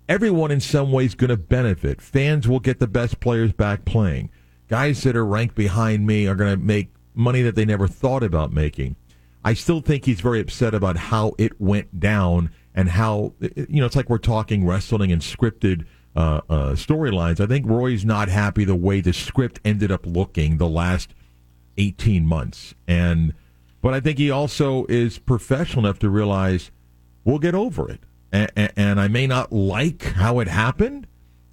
everyone 0.08 0.52
in 0.52 0.60
some 0.60 0.92
ways 0.92 1.16
going 1.16 1.30
to 1.30 1.38
benefit. 1.38 2.00
Fans 2.00 2.48
will 2.48 2.60
get 2.60 2.78
the 2.78 2.86
best 2.86 3.20
players 3.20 3.54
back 3.54 3.86
playing. 3.86 4.30
Guys 4.68 5.02
that 5.02 5.16
are 5.16 5.26
ranked 5.26 5.56
behind 5.56 6.06
me 6.06 6.28
are 6.28 6.36
going 6.36 6.56
to 6.56 6.64
make 6.64 6.94
money 7.16 7.42
that 7.42 7.56
they 7.56 7.66
never 7.66 7.88
thought 7.88 8.22
about 8.22 8.54
making. 8.54 8.98
I 9.44 9.56
still 9.56 9.82
think 9.82 10.06
he's 10.06 10.20
very 10.20 10.42
upset 10.42 10.76
about 10.76 10.98
how 10.98 11.34
it 11.40 11.60
went 11.60 12.00
down 12.00 12.52
and 12.78 12.90
how 12.90 13.34
you 13.42 13.82
know 13.82 13.86
it's 13.86 13.96
like 13.96 14.10
we're 14.10 14.20
talking 14.20 14.66
wrestling 14.66 15.12
and 15.12 15.22
scripted 15.22 15.86
uh, 16.16 16.42
uh, 16.50 16.72
storylines. 16.74 17.42
I 17.42 17.48
think 17.48 17.66
Roy's 17.66 18.06
not 18.06 18.30
happy 18.30 18.64
the 18.64 18.76
way 18.76 19.02
the 19.02 19.12
script 19.12 19.60
ended 19.66 19.92
up 19.92 20.06
looking 20.06 20.58
the 20.58 20.70
last 20.70 21.14
eighteen 21.78 22.26
months, 22.26 22.76
and 22.88 23.34
but 23.82 23.94
I 23.94 24.00
think 24.00 24.20
he 24.20 24.32
also 24.32 24.86
is 24.86 25.18
professional 25.18 25.86
enough 25.86 26.00
to 26.00 26.10
realize 26.10 26.72
we'll 27.26 27.40
get 27.40 27.56
over 27.56 27.90
it. 27.90 28.02
And, 28.32 28.52
and 28.76 29.00
I 29.00 29.08
may 29.08 29.26
not 29.26 29.54
like 29.54 30.04
how 30.04 30.40
it 30.40 30.50
happened, 30.50 31.08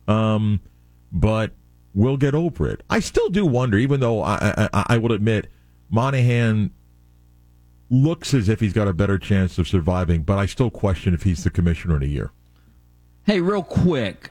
um, 0.08 0.60
but 1.12 1.52
we'll 1.94 2.16
get 2.16 2.34
over 2.34 2.68
it. 2.68 2.82
I 2.90 2.98
still 2.98 3.28
do 3.28 3.46
wonder, 3.46 3.78
even 3.78 4.00
though 4.00 4.20
I, 4.22 4.68
I, 4.72 4.84
I 4.88 4.98
will 4.98 5.12
admit 5.12 5.48
Monahan 5.88 6.72
looks 8.02 8.34
as 8.34 8.48
if 8.48 8.60
he's 8.60 8.72
got 8.72 8.88
a 8.88 8.92
better 8.92 9.18
chance 9.18 9.58
of 9.58 9.68
surviving, 9.68 10.22
but 10.22 10.38
I 10.38 10.46
still 10.46 10.70
question 10.70 11.14
if 11.14 11.22
he's 11.22 11.44
the 11.44 11.50
commissioner 11.50 11.96
in 11.96 12.02
a 12.02 12.06
year. 12.06 12.32
Hey, 13.24 13.40
real 13.40 13.62
quick, 13.62 14.30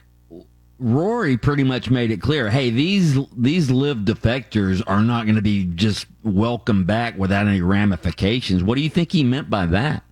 Rory 0.78 1.36
pretty 1.36 1.64
much 1.64 1.90
made 1.90 2.10
it 2.10 2.20
clear. 2.20 2.50
Hey, 2.50 2.70
these 2.70 3.18
these 3.36 3.70
LIV 3.70 3.98
defectors 3.98 4.82
are 4.86 5.02
not 5.02 5.24
going 5.24 5.36
to 5.36 5.42
be 5.42 5.64
just 5.64 6.06
welcomed 6.22 6.86
back 6.86 7.16
without 7.16 7.46
any 7.46 7.60
ramifications. 7.60 8.62
What 8.62 8.76
do 8.76 8.82
you 8.82 8.90
think 8.90 9.12
he 9.12 9.24
meant 9.24 9.50
by 9.50 9.66
that? 9.66 10.04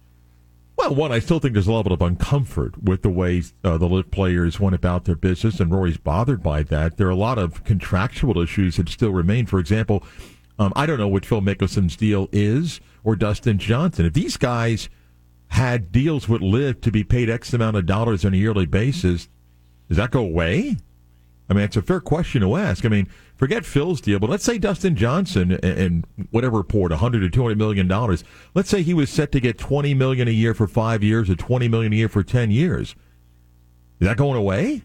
Well, 0.77 0.95
one, 0.95 1.13
I 1.13 1.19
still 1.19 1.39
think 1.39 1.53
there's 1.53 1.67
a 1.67 1.73
level 1.73 1.93
of 1.93 2.01
uncomfort 2.01 2.83
with 2.83 3.03
the 3.03 3.11
way 3.11 3.43
uh, 3.63 3.77
the 3.77 3.87
LIV 3.87 4.11
players 4.11 4.59
went 4.59 4.75
about 4.75 5.05
their 5.05 5.15
business, 5.15 5.61
and 5.61 5.71
Rory's 5.71 5.99
bothered 5.99 6.43
by 6.43 6.63
that. 6.65 6.97
There 6.97 7.07
are 7.07 7.11
a 7.11 7.15
lot 7.15 7.39
of 7.39 7.63
contractual 7.65 8.41
issues 8.41 8.77
that 8.77 8.89
still 8.89 9.13
remain. 9.13 9.47
For 9.47 9.59
example, 9.59 10.03
um, 10.59 10.73
I 10.75 10.87
don't 10.87 10.99
know 10.99 11.09
what 11.09 11.27
Phil 11.27 11.43
Mickelson's 11.43 11.95
deal 11.95 12.29
is 12.33 12.81
or 13.05 13.17
Dustin 13.17 13.59
Johnson. 13.59 14.07
If 14.07 14.13
these 14.13 14.37
guys 14.37 14.89
had 15.49 15.93
deals 15.93 16.29
with 16.29 16.41
LIV 16.41 16.81
to 16.83 16.91
be 16.91 17.05
paid 17.05 17.29
X 17.29 17.53
amount 17.53 17.77
of 17.77 17.87
dollars 17.87 18.25
on 18.25 18.35
a 18.35 18.37
yearly 18.37 18.67
basis, 18.67 19.29
does 19.89 19.99
that 19.99 20.11
go 20.11 20.21
away? 20.21 20.77
I 21.51 21.55
mean, 21.55 21.65
it's 21.65 21.77
a 21.77 21.83
fair 21.83 22.01
question 22.01 22.41
to 22.41 22.57
ask. 22.57 22.87
I 22.87 22.89
mean, 22.89 23.09
forget 23.37 23.67
Phil's 23.67 24.01
deal, 24.01 24.19
but 24.19 24.31
let's 24.31 24.45
say 24.45 24.57
Dustin 24.57 24.97
Johnson 24.97 25.53
and, 25.63 26.07
whatever 26.31 26.57
report, 26.57 26.91
100 26.93 27.21
to 27.21 27.29
200 27.29 27.59
million 27.59 27.87
dollars. 27.87 28.25
Let's 28.55 28.71
say 28.71 28.83
he 28.83 28.95
was 28.95 29.11
set 29.11 29.33
to 29.33 29.41
get 29.41 29.59
20 29.59 29.93
million 29.93 30.29
a 30.29 30.31
year 30.31 30.55
for 30.55 30.67
five 30.67 31.03
years 31.03 31.29
or 31.29 31.35
20 31.35 31.69
million 31.69 31.93
a 31.93 31.97
year 31.97 32.09
for 32.09 32.23
10 32.23 32.51
years. 32.51 32.95
Is 34.01 34.09
that 34.09 34.17
going 34.17 34.39
away? 34.39 34.83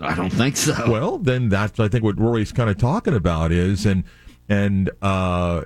I 0.00 0.14
don't 0.14 0.30
think 0.30 0.56
so. 0.56 0.90
Well, 0.90 1.18
then 1.18 1.48
that's 1.48 1.78
I 1.78 1.88
think 1.88 2.02
what 2.02 2.18
Rory's 2.18 2.52
kind 2.52 2.70
of 2.70 2.78
talking 2.78 3.14
about 3.14 3.52
is, 3.52 3.86
and 3.86 4.02
and 4.50 4.90
uh, 5.00 5.62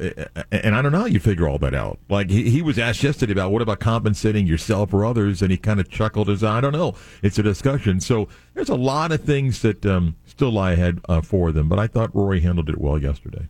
and 0.52 0.76
I 0.76 0.82
don't 0.82 0.92
know 0.92 1.00
how 1.00 1.06
you 1.06 1.18
figure 1.18 1.48
all 1.48 1.58
that 1.58 1.74
out. 1.74 1.98
Like 2.10 2.30
he, 2.30 2.50
he 2.50 2.60
was 2.60 2.78
asked 2.78 3.02
yesterday 3.02 3.32
about 3.32 3.50
what 3.50 3.62
about 3.62 3.80
compensating 3.80 4.46
yourself 4.46 4.92
or 4.92 5.06
others, 5.06 5.40
and 5.40 5.50
he 5.50 5.56
kind 5.56 5.80
of 5.80 5.88
chuckled 5.88 6.28
as 6.28 6.44
I 6.44 6.60
don't 6.60 6.74
know. 6.74 6.94
It's 7.22 7.38
a 7.38 7.42
discussion. 7.42 7.98
So 8.00 8.28
there's 8.52 8.68
a 8.68 8.76
lot 8.76 9.10
of 9.10 9.22
things 9.22 9.62
that 9.62 9.86
um, 9.86 10.16
still 10.26 10.52
lie 10.52 10.72
ahead 10.72 11.00
uh, 11.08 11.22
for 11.22 11.50
them. 11.50 11.66
But 11.66 11.78
I 11.78 11.86
thought 11.86 12.14
Rory 12.14 12.40
handled 12.40 12.68
it 12.68 12.78
well 12.78 12.98
yesterday. 12.98 13.48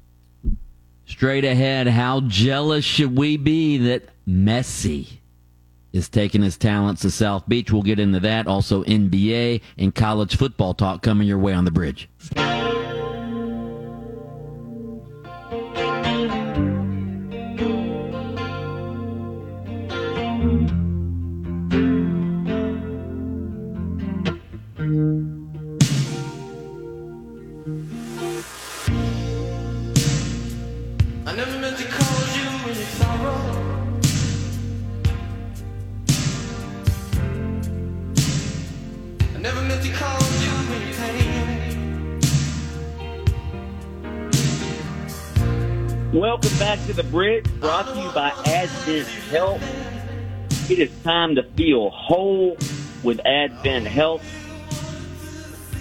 Straight 1.05 1.45
ahead, 1.45 1.89
how 1.89 2.21
jealous 2.21 2.85
should 2.85 3.19
we 3.19 3.37
be 3.37 3.77
that 3.77 4.05
Messi 4.27 5.19
is 5.93 6.09
taking 6.09 6.43
his 6.43 6.57
talents 6.57 7.03
to 7.03 7.11
South 7.11 7.47
Beach? 7.49 7.73
We'll 7.73 7.83
get 7.83 7.99
into 7.99 8.21
that. 8.21 8.47
Also, 8.47 8.85
NBA 8.85 9.61
and 9.79 9.93
college 9.95 10.37
football 10.37 10.75
talk 10.75 11.03
coming 11.03 11.27
your 11.27 11.39
way 11.39 11.53
on 11.53 11.65
the 11.65 11.73
bridge. 11.73 12.09
Welcome 46.13 46.59
back 46.61 46.79
to 46.87 46.93
the 46.93 47.03
bridge, 47.03 47.45
brought 47.59 47.93
to 47.93 48.01
you 48.01 48.13
by 48.13 48.31
Advent 48.47 49.09
Health. 49.09 49.61
It 50.71 50.79
is 50.79 50.93
time 51.03 51.35
to 51.35 51.43
feel 51.43 51.91
whole 51.91 52.57
with 53.03 53.19
Advent 53.27 53.89
Health. 53.89 54.23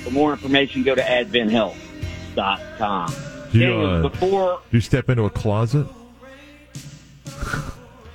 For 0.04 0.10
more 0.10 0.32
information, 0.32 0.82
go 0.82 0.96
to 0.96 1.04
adventhealth.com. 1.04 3.33
Do 3.54 3.60
you, 3.60 3.74
uh, 3.74 4.02
before 4.02 4.62
do 4.72 4.78
you 4.78 4.82
step 4.82 5.10
into 5.10 5.24
a 5.24 5.30
closet? 5.30 5.88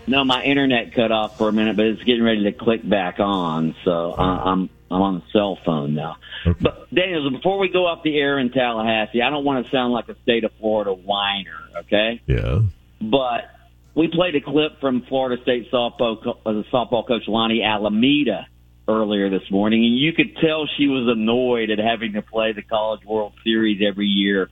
No, 0.09 0.25
my 0.25 0.42
internet 0.42 0.95
cut 0.95 1.12
off 1.12 1.37
for 1.37 1.50
a 1.50 1.52
minute, 1.52 1.76
but 1.76 1.85
it's 1.85 2.02
getting 2.02 2.23
ready 2.23 2.45
to 2.45 2.52
click 2.52 2.88
back 2.88 3.21
on. 3.21 3.75
So 3.85 4.14
I'm 4.16 4.71
I'm 4.90 5.02
on 5.02 5.14
the 5.16 5.23
cell 5.35 5.59
phone 5.66 5.95
now. 5.95 6.16
Okay. 6.47 6.59
But 6.62 6.92
Daniel, 6.95 7.30
before 7.30 7.59
we 7.59 7.68
go 7.68 7.87
off 7.87 8.02
the 8.02 8.16
air 8.16 8.38
in 8.38 8.50
Tallahassee, 8.50 9.21
I 9.21 9.28
don't 9.28 9.45
want 9.45 9.66
to 9.66 9.71
sound 9.71 9.92
like 9.92 10.09
a 10.09 10.16
state 10.23 10.45
of 10.45 10.52
Florida 10.59 10.95
whiner, 10.95 11.59
okay? 11.80 12.23
Yeah. 12.26 12.61
But 13.02 13.50
we 13.95 14.09
played 14.09 14.35
a 14.35 14.40
clip 14.40 14.80
from 14.80 15.02
Florida 15.02 15.42
State 15.42 15.71
softball 15.71 16.26
uh, 16.47 16.62
softball 16.73 17.07
coach 17.07 17.26
Lonni 17.26 17.62
Alameda 17.62 18.47
earlier 18.88 19.28
this 19.28 19.50
morning, 19.50 19.85
and 19.85 19.99
you 19.99 20.14
could 20.14 20.38
tell 20.38 20.66
she 20.78 20.87
was 20.87 21.07
annoyed 21.07 21.68
at 21.68 21.78
having 21.78 22.14
to 22.14 22.23
play 22.23 22.52
the 22.52 22.62
College 22.62 23.04
World 23.04 23.35
Series 23.45 23.83
every 23.87 24.07
year 24.07 24.49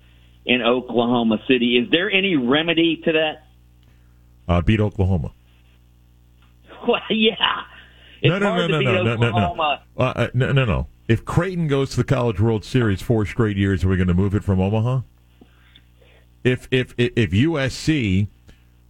in 0.47 0.63
Oklahoma 0.63 1.39
City. 1.49 1.77
Is 1.77 1.91
there 1.91 2.11
any 2.11 2.37
remedy 2.37 3.03
to 3.05 3.13
that? 3.13 3.47
Uh, 4.49 4.61
beat 4.63 4.81
Oklahoma. 4.81 5.33
Well, 6.87 7.01
yeah. 7.11 7.63
It's 8.23 8.31
no, 8.31 8.39
no, 8.39 8.55
no, 8.55 8.81
no, 8.81 8.81
no, 8.81 9.03
no, 9.03 9.17
no, 9.17 9.55
no. 9.55 9.79
Uh, 9.97 10.03
uh, 10.03 10.29
no, 10.35 10.53
no, 10.53 10.65
no. 10.65 10.87
If 11.09 11.25
Creighton 11.25 11.67
goes 11.67 11.91
to 11.91 11.97
the 11.97 12.05
College 12.05 12.39
World 12.39 12.65
Series 12.65 13.03
four 13.03 13.27
straight 13.27 13.57
years, 13.57 13.83
are 13.83 13.89
we 13.89 13.97
going 13.97 14.07
to 14.07 14.15
move 14.15 14.37
it 14.37 14.45
from 14.45 14.61
Omaha? 14.61 15.01
If 16.45 16.69
if 16.71 16.95
if 16.97 17.31
USC 17.33 18.29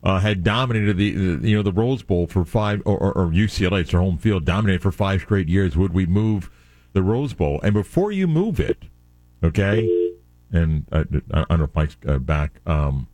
uh, 0.02 0.20
had 0.20 0.44
dominated 0.44 0.98
the, 0.98 1.36
the, 1.36 1.48
you 1.48 1.56
know 1.56 1.62
the 1.62 1.72
Rose 1.72 2.02
Bowl 2.02 2.26
for 2.26 2.44
five 2.44 2.82
or, 2.84 2.98
or, 2.98 3.12
or 3.12 3.26
UCLA, 3.28 3.80
it's 3.80 3.92
their 3.92 4.00
home 4.00 4.18
field, 4.18 4.44
dominated 4.44 4.82
for 4.82 4.92
five 4.92 5.22
straight 5.22 5.48
years, 5.48 5.76
would 5.76 5.94
we 5.94 6.04
move 6.04 6.50
the 6.92 7.02
Rose 7.02 7.32
Bowl? 7.32 7.60
And 7.62 7.72
before 7.72 8.12
you 8.12 8.26
move 8.26 8.60
it, 8.60 8.82
okay, 9.42 10.05
and 10.52 10.86
uh, 10.92 11.04
I 11.32 11.44
don't 11.48 11.58
know 11.58 11.64
if 11.64 11.74
Mike's 11.74 11.96
uh, 12.06 12.18
back. 12.18 12.60
Um, 12.66 13.08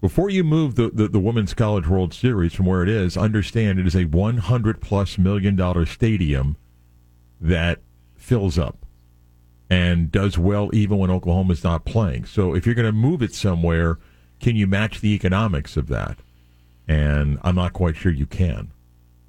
before 0.00 0.30
you 0.30 0.44
move 0.44 0.76
the, 0.76 0.90
the, 0.90 1.08
the, 1.08 1.18
Women's 1.18 1.54
College 1.54 1.88
World 1.88 2.14
Series 2.14 2.54
from 2.54 2.66
where 2.66 2.82
it 2.82 2.88
is, 2.88 3.16
understand 3.16 3.80
it 3.80 3.86
is 3.86 3.96
a 3.96 4.04
100 4.04 4.80
plus 4.80 5.18
million 5.18 5.56
dollar 5.56 5.86
stadium 5.86 6.56
that 7.40 7.80
fills 8.16 8.58
up 8.58 8.86
and 9.70 10.10
does 10.10 10.38
well 10.38 10.70
even 10.72 10.98
when 10.98 11.10
Oklahoma's 11.10 11.64
not 11.64 11.84
playing. 11.84 12.24
So 12.24 12.54
if 12.54 12.64
you're 12.64 12.74
going 12.74 12.86
to 12.86 12.92
move 12.92 13.22
it 13.22 13.34
somewhere, 13.34 13.98
can 14.40 14.56
you 14.56 14.66
match 14.66 15.00
the 15.00 15.14
economics 15.14 15.76
of 15.76 15.88
that? 15.88 16.18
And 16.86 17.38
I'm 17.42 17.56
not 17.56 17.72
quite 17.72 17.96
sure 17.96 18.12
you 18.12 18.26
can. 18.26 18.70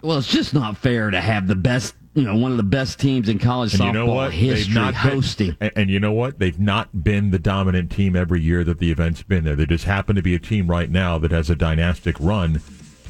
Well, 0.01 0.17
it's 0.17 0.27
just 0.27 0.53
not 0.53 0.77
fair 0.77 1.11
to 1.11 1.19
have 1.19 1.47
the 1.47 1.55
best 1.55 1.95
you 2.13 2.23
know 2.23 2.35
one 2.35 2.51
of 2.51 2.57
the 2.57 2.63
best 2.63 2.99
teams 2.99 3.29
in 3.29 3.39
college 3.39 3.73
and 3.73 3.83
softball 3.83 3.87
you 3.87 3.93
know 3.93 4.05
what? 4.07 4.33
history 4.33 4.73
not 4.73 4.95
hosting. 4.95 5.55
Been, 5.59 5.71
and, 5.75 5.89
you 5.89 5.99
know 5.99 6.11
what? 6.11 6.39
They've 6.39 6.59
not 6.59 7.03
been 7.03 7.31
the 7.31 7.39
dominant 7.39 7.91
team 7.91 8.15
every 8.15 8.41
year 8.41 8.63
that 8.63 8.79
the 8.79 8.91
event's 8.91 9.23
been 9.23 9.43
there. 9.43 9.55
They 9.55 9.65
just 9.65 9.85
happen 9.85 10.15
to 10.15 10.21
be 10.21 10.35
a 10.35 10.39
team 10.39 10.67
right 10.67 10.89
now 10.89 11.17
that 11.19 11.31
has 11.31 11.49
a 11.49 11.55
dynastic 11.55 12.19
run. 12.19 12.61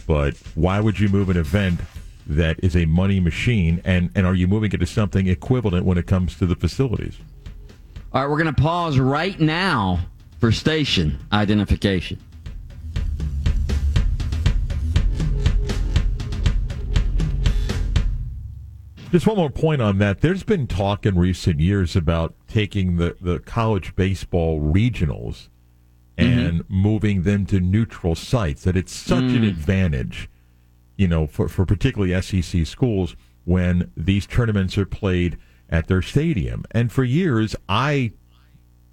But 0.06 0.36
why 0.56 0.80
would 0.80 1.00
you 1.00 1.08
move 1.08 1.30
an 1.30 1.38
event 1.38 1.80
that 2.28 2.60
is 2.64 2.76
a 2.76 2.86
money 2.86 3.20
machine? 3.20 3.82
And, 3.86 4.12
and 4.16 4.26
are 4.26 4.36
you 4.36 4.48
moving 4.48 4.72
it 4.72 4.78
to 4.78 4.86
something 4.86 5.28
equivalent 5.28 5.86
when 5.86 5.98
it 5.98 6.08
comes 6.08 6.36
to 6.38 6.46
the 6.46 6.56
facilities? 6.56 7.18
All 8.12 8.22
right, 8.22 8.30
we're 8.30 8.42
going 8.42 8.54
to 8.54 8.62
pause 8.62 8.98
right 8.98 9.40
now 9.40 10.00
for 10.40 10.52
station 10.52 11.20
identification. 11.32 12.20
Just 19.12 19.26
one 19.26 19.38
more 19.38 19.50
point 19.50 19.82
on 19.82 19.98
that. 19.98 20.22
There's 20.22 20.44
been 20.44 20.68
talk 20.68 21.04
in 21.04 21.18
recent 21.18 21.60
years 21.60 21.96
about 21.96 22.36
taking 22.48 22.98
the, 22.98 23.16
the 23.20 23.40
college 23.40 23.96
baseball 23.96 24.62
regionals 24.62 25.50
and 26.16 26.62
mm-hmm. 26.62 26.74
moving 26.76 27.24
them 27.24 27.46
to 27.48 27.60
neutral 27.60 28.14
sites, 28.14 28.64
that 28.66 28.78
it's 28.78 28.94
such 28.94 29.24
mm. 29.24 29.38
an 29.38 29.44
advantage, 29.46 30.30
you 30.96 31.08
know, 31.08 31.26
for, 31.26 31.48
for 31.48 31.66
particularly 31.66 32.22
SEC 32.22 32.68
schools 32.68 33.16
when 33.46 33.92
these 33.98 34.28
tournaments 34.28 34.78
are 34.78 34.86
played 34.86 35.40
at 35.70 35.88
their 35.88 36.04
stadium. 36.04 36.64
And 36.72 36.92
for 36.92 37.04
years, 37.04 37.56
I 37.68 38.12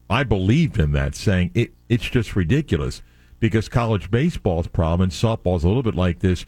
I 0.08 0.23
believed 0.23 0.78
in 0.78 0.92
that, 0.92 1.14
saying 1.14 1.50
it, 1.52 1.73
it's 1.88 2.08
just 2.08 2.37
ridiculous 2.37 3.02
because 3.40 3.68
college 3.68 4.11
baseball's 4.11 4.68
problem 4.68 5.02
and 5.02 5.12
softball's 5.12 5.64
a 5.64 5.68
little 5.68 5.82
bit 5.82 5.96
like 5.96 6.20
this. 6.20 6.46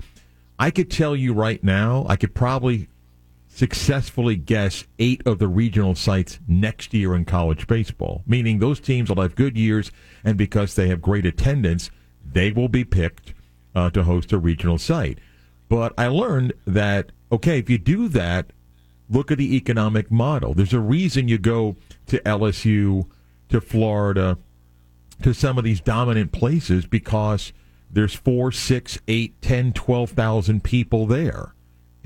I 0.58 0.70
could 0.70 0.90
tell 0.90 1.14
you 1.14 1.34
right 1.34 1.62
now, 1.62 2.06
I 2.08 2.16
could 2.16 2.34
probably 2.34 2.88
successfully 3.58 4.36
guess 4.36 4.84
eight 5.00 5.20
of 5.26 5.40
the 5.40 5.48
regional 5.48 5.92
sites 5.92 6.38
next 6.46 6.94
year 6.94 7.12
in 7.12 7.24
college 7.24 7.66
baseball, 7.66 8.22
meaning 8.24 8.60
those 8.60 8.78
teams 8.78 9.08
will 9.08 9.20
have 9.20 9.34
good 9.34 9.58
years, 9.58 9.90
and 10.22 10.38
because 10.38 10.76
they 10.76 10.86
have 10.86 11.02
great 11.02 11.26
attendance, 11.26 11.90
they 12.24 12.52
will 12.52 12.68
be 12.68 12.84
picked 12.84 13.34
uh, 13.74 13.90
to 13.90 14.04
host 14.04 14.32
a 14.32 14.38
regional 14.38 14.78
site. 14.78 15.18
But 15.68 15.92
I 15.98 16.06
learned 16.06 16.52
that, 16.68 17.10
okay, 17.32 17.58
if 17.58 17.68
you 17.68 17.78
do 17.78 18.06
that, 18.10 18.52
look 19.10 19.32
at 19.32 19.38
the 19.38 19.56
economic 19.56 20.08
model. 20.08 20.54
There's 20.54 20.72
a 20.72 20.78
reason 20.78 21.26
you 21.26 21.38
go 21.38 21.74
to 22.06 22.20
LSU, 22.20 23.08
to 23.48 23.60
Florida, 23.60 24.38
to 25.24 25.34
some 25.34 25.58
of 25.58 25.64
these 25.64 25.80
dominant 25.80 26.30
places 26.30 26.86
because 26.86 27.52
there's 27.90 28.14
four, 28.14 28.52
six, 28.52 29.00
eight, 29.08 29.42
ten, 29.42 29.72
twelve 29.72 30.10
thousand 30.10 30.62
people 30.62 31.06
there, 31.06 31.54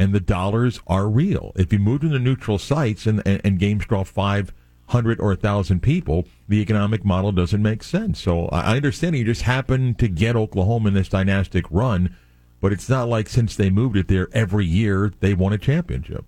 and 0.02 0.12
the 0.12 0.20
dollars 0.20 0.80
are 0.88 1.08
real. 1.08 1.52
If 1.54 1.72
you 1.72 1.78
move 1.78 2.00
to 2.00 2.08
the 2.08 2.18
neutral 2.18 2.58
sites 2.58 3.06
and, 3.06 3.22
and, 3.24 3.40
and 3.44 3.58
games 3.60 3.86
draw 3.86 4.02
five 4.02 4.52
hundred 4.88 5.20
or 5.20 5.30
a 5.30 5.36
thousand 5.36 5.80
people, 5.80 6.26
the 6.48 6.60
economic 6.60 7.04
model 7.04 7.30
doesn't 7.30 7.62
make 7.62 7.84
sense. 7.84 8.20
So 8.20 8.46
I 8.48 8.76
understand 8.76 9.16
you 9.16 9.24
just 9.24 9.42
happened 9.42 10.00
to 10.00 10.08
get 10.08 10.34
Oklahoma 10.34 10.88
in 10.88 10.94
this 10.94 11.08
dynastic 11.08 11.64
run, 11.70 12.16
but 12.60 12.72
it's 12.72 12.88
not 12.88 13.08
like 13.08 13.28
since 13.28 13.54
they 13.54 13.70
moved 13.70 13.96
it 13.96 14.08
there 14.08 14.28
every 14.32 14.66
year 14.66 15.12
they 15.20 15.34
won 15.34 15.52
a 15.52 15.58
championship. 15.58 16.24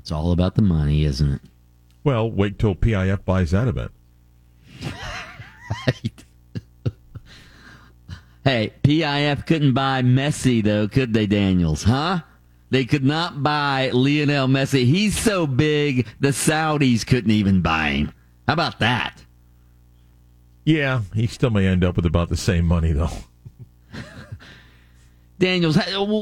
It's 0.00 0.10
all 0.10 0.32
about 0.32 0.56
the 0.56 0.62
money, 0.62 1.04
isn't 1.04 1.34
it? 1.34 1.40
Well, 2.02 2.28
wait 2.28 2.58
till 2.58 2.74
PIF 2.74 3.24
buys 3.24 3.52
that 3.52 3.68
event. 3.68 3.92
right. 5.86 6.24
hey, 8.44 8.72
PIF 8.82 9.46
couldn't 9.46 9.74
buy 9.74 10.02
Messi 10.02 10.60
though, 10.62 10.88
could 10.88 11.14
they, 11.14 11.26
Daniels? 11.26 11.84
Huh? 11.84 12.22
They 12.76 12.84
could 12.84 13.06
not 13.06 13.42
buy 13.42 13.88
Lionel 13.94 14.48
Messi. 14.48 14.84
He's 14.84 15.18
so 15.18 15.46
big, 15.46 16.06
the 16.20 16.28
Saudis 16.28 17.06
couldn't 17.06 17.30
even 17.30 17.62
buy 17.62 17.88
him. 17.88 18.12
How 18.46 18.52
about 18.52 18.80
that? 18.80 19.24
Yeah, 20.66 21.00
he 21.14 21.26
still 21.26 21.48
may 21.48 21.66
end 21.66 21.82
up 21.84 21.96
with 21.96 22.04
about 22.04 22.28
the 22.28 22.36
same 22.36 22.66
money 22.66 22.92
though. 22.92 23.08
Daniels, 25.38 25.78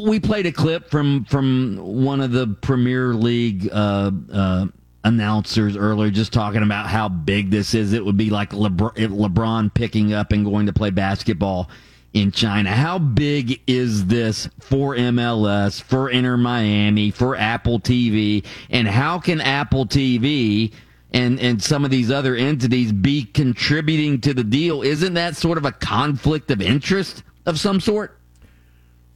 we 0.07 0.21
played 0.21 0.47
a 0.47 0.53
clip 0.53 0.91
from 0.91 1.25
from 1.25 1.77
one 1.77 2.21
of 2.21 2.31
the 2.31 2.47
Premier 2.47 3.15
League 3.15 3.69
uh, 3.73 4.13
uh, 4.33 4.67
announcers 5.03 5.77
earlier, 5.77 6.13
just 6.13 6.33
talking 6.33 6.63
about 6.63 6.87
how 6.87 7.09
big 7.09 7.51
this 7.51 7.75
is. 7.75 7.93
It 7.93 8.05
would 8.05 8.17
be 8.17 8.31
like 8.31 8.51
Lebron, 8.51 8.95
LeBron 8.95 9.75
picking 9.75 10.13
up 10.13 10.31
and 10.31 10.45
going 10.45 10.67
to 10.67 10.73
play 10.73 10.91
basketball 10.91 11.69
in 12.15 12.31
China. 12.31 12.71
How 12.71 12.99
big 12.99 13.61
is 13.67 14.07
this 14.07 14.49
for 14.61 14.95
MLS, 14.95 15.83
for 15.83 16.09
Inter 16.09 16.37
Miami, 16.37 17.11
for 17.11 17.37
Apple 17.37 17.81
TV, 17.81 18.45
and 18.71 18.89
how 18.89 19.19
can 19.19 19.41
Apple 19.41 19.85
TV? 19.85 20.73
And, 21.13 21.39
and 21.39 21.63
some 21.63 21.85
of 21.85 21.93
these 21.93 22.11
other 22.11 22.35
entities 22.35 22.91
be 22.91 23.25
contributing 23.25 24.21
to 24.23 24.35
the 24.35 24.43
deal. 24.43 24.83
Isn't 24.83 25.15
that 25.15 25.37
sort 25.37 25.59
of 25.59 25.65
a 25.65 25.71
conflict 25.71 26.51
of 26.51 26.61
interest 26.61 27.23
of 27.47 27.61
some 27.61 27.79
sort? 27.79 28.19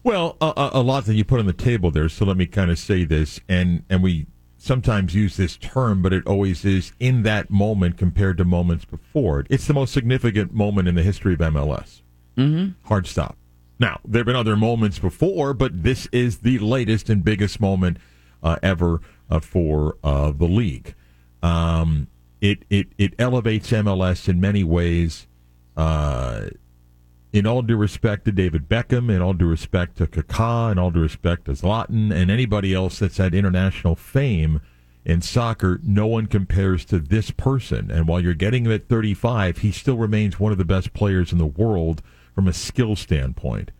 Well, 0.04 0.36
a, 0.40 0.70
a, 0.74 0.80
lot 0.80 1.06
that 1.06 1.14
you 1.14 1.24
put 1.24 1.40
on 1.40 1.46
the 1.46 1.52
table 1.52 1.90
there. 1.90 2.08
So 2.08 2.24
let 2.24 2.36
me 2.36 2.46
kind 2.46 2.70
of 2.70 2.78
say 2.78 3.04
this, 3.04 3.40
and 3.48 3.82
and 3.90 4.00
we 4.00 4.26
sometimes 4.58 5.12
use 5.12 5.36
this 5.36 5.56
term, 5.56 6.00
but 6.00 6.12
it 6.12 6.24
always 6.24 6.64
is 6.64 6.92
in 7.00 7.24
that 7.24 7.50
moment 7.50 7.96
compared 7.96 8.38
to 8.38 8.44
moments 8.44 8.84
before. 8.84 9.44
It's 9.50 9.66
the 9.66 9.74
most 9.74 9.92
significant 9.92 10.54
moment 10.54 10.86
in 10.86 10.94
the 10.94 11.02
history 11.02 11.34
of 11.34 11.40
MLS. 11.40 12.02
Mm-hmm. 12.38 12.88
Hard 12.88 13.06
stop. 13.06 13.36
Now 13.78 14.00
there 14.04 14.20
have 14.20 14.26
been 14.26 14.36
other 14.36 14.56
moments 14.56 14.98
before, 14.98 15.54
but 15.54 15.82
this 15.82 16.06
is 16.12 16.38
the 16.38 16.58
latest 16.58 17.08
and 17.10 17.24
biggest 17.24 17.60
moment 17.60 17.98
uh, 18.42 18.56
ever 18.62 19.00
uh, 19.30 19.40
for 19.40 19.96
uh, 20.02 20.32
the 20.32 20.46
league. 20.46 20.94
Um, 21.42 22.08
it 22.40 22.64
it 22.70 22.88
it 22.98 23.14
elevates 23.18 23.70
MLS 23.70 24.28
in 24.28 24.40
many 24.40 24.64
ways. 24.64 25.26
Uh, 25.76 26.48
in 27.30 27.46
all 27.46 27.60
due 27.60 27.76
respect 27.76 28.24
to 28.24 28.32
David 28.32 28.68
Beckham, 28.68 29.14
in 29.14 29.20
all 29.20 29.34
due 29.34 29.46
respect 29.46 29.98
to 29.98 30.06
Kaká, 30.06 30.72
in 30.72 30.78
all 30.78 30.90
due 30.90 31.00
respect 31.00 31.44
to 31.44 31.52
Zlatan, 31.52 32.10
and 32.10 32.30
anybody 32.30 32.72
else 32.72 32.98
that's 32.98 33.18
had 33.18 33.34
international 33.34 33.94
fame 33.94 34.60
in 35.04 35.20
soccer, 35.20 35.78
no 35.82 36.06
one 36.06 36.26
compares 36.26 36.84
to 36.86 36.98
this 36.98 37.30
person. 37.30 37.90
And 37.90 38.08
while 38.08 38.20
you're 38.20 38.34
getting 38.34 38.64
him 38.64 38.72
at 38.72 38.88
35, 38.88 39.58
he 39.58 39.72
still 39.72 39.98
remains 39.98 40.40
one 40.40 40.52
of 40.52 40.58
the 40.58 40.64
best 40.64 40.94
players 40.94 41.30
in 41.30 41.38
the 41.38 41.46
world 41.46 42.02
from 42.38 42.46
a 42.46 42.52
skill 42.52 42.94
standpoint. 42.94 43.72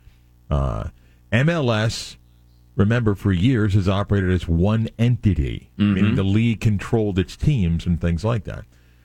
Uh, 0.51 0.89
MLS, 1.31 2.17
remember, 2.75 3.15
for 3.15 3.31
years 3.31 3.75
has 3.75 3.89
operated 3.89 4.33
as 4.33 4.49
one 4.49 4.89
entity, 4.99 5.71
mm-hmm. 5.79 5.95
meaning 5.95 6.15
the 6.17 6.25
league 6.25 6.61
controlled 6.61 7.21
its 7.21 7.37
teams 7.37 7.87
and 7.87 8.01
things 8.01 8.25
like 8.25 8.43
that. 8.43 8.65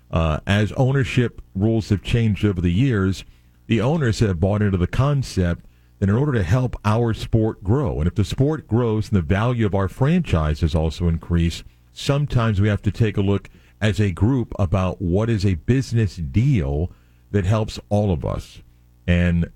Uh, 0.09 0.39
as 0.47 0.71
ownership 0.71 1.39
rules 1.53 1.89
have 1.89 2.01
changed 2.01 2.43
over 2.43 2.61
the 2.61 2.71
years, 2.71 3.25
the 3.67 3.79
owners 3.79 4.21
have 4.21 4.39
bought 4.39 4.63
into 4.63 4.75
the 4.79 4.87
concept 4.87 5.67
that 5.99 6.09
in 6.09 6.15
order 6.15 6.31
to 6.31 6.41
help 6.41 6.75
our 6.83 7.13
sport 7.13 7.63
grow, 7.63 7.99
and 7.99 8.07
if 8.07 8.15
the 8.15 8.25
sport 8.25 8.67
grows 8.67 9.09
and 9.09 9.17
the 9.17 9.21
value 9.21 9.67
of 9.67 9.75
our 9.75 9.87
franchises 9.87 10.73
also 10.73 11.07
increase, 11.07 11.63
sometimes 11.91 12.59
we 12.59 12.69
have 12.69 12.81
to 12.81 12.91
take 12.91 13.17
a 13.17 13.21
look 13.21 13.51
as 13.79 13.99
a 13.99 14.09
group 14.09 14.51
about 14.57 14.99
what 14.99 15.29
is 15.29 15.45
a 15.45 15.53
business 15.53 16.15
deal 16.15 16.91
that 17.29 17.45
helps 17.45 17.79
all 17.89 18.11
of 18.11 18.25
us. 18.25 18.63
And 19.07 19.51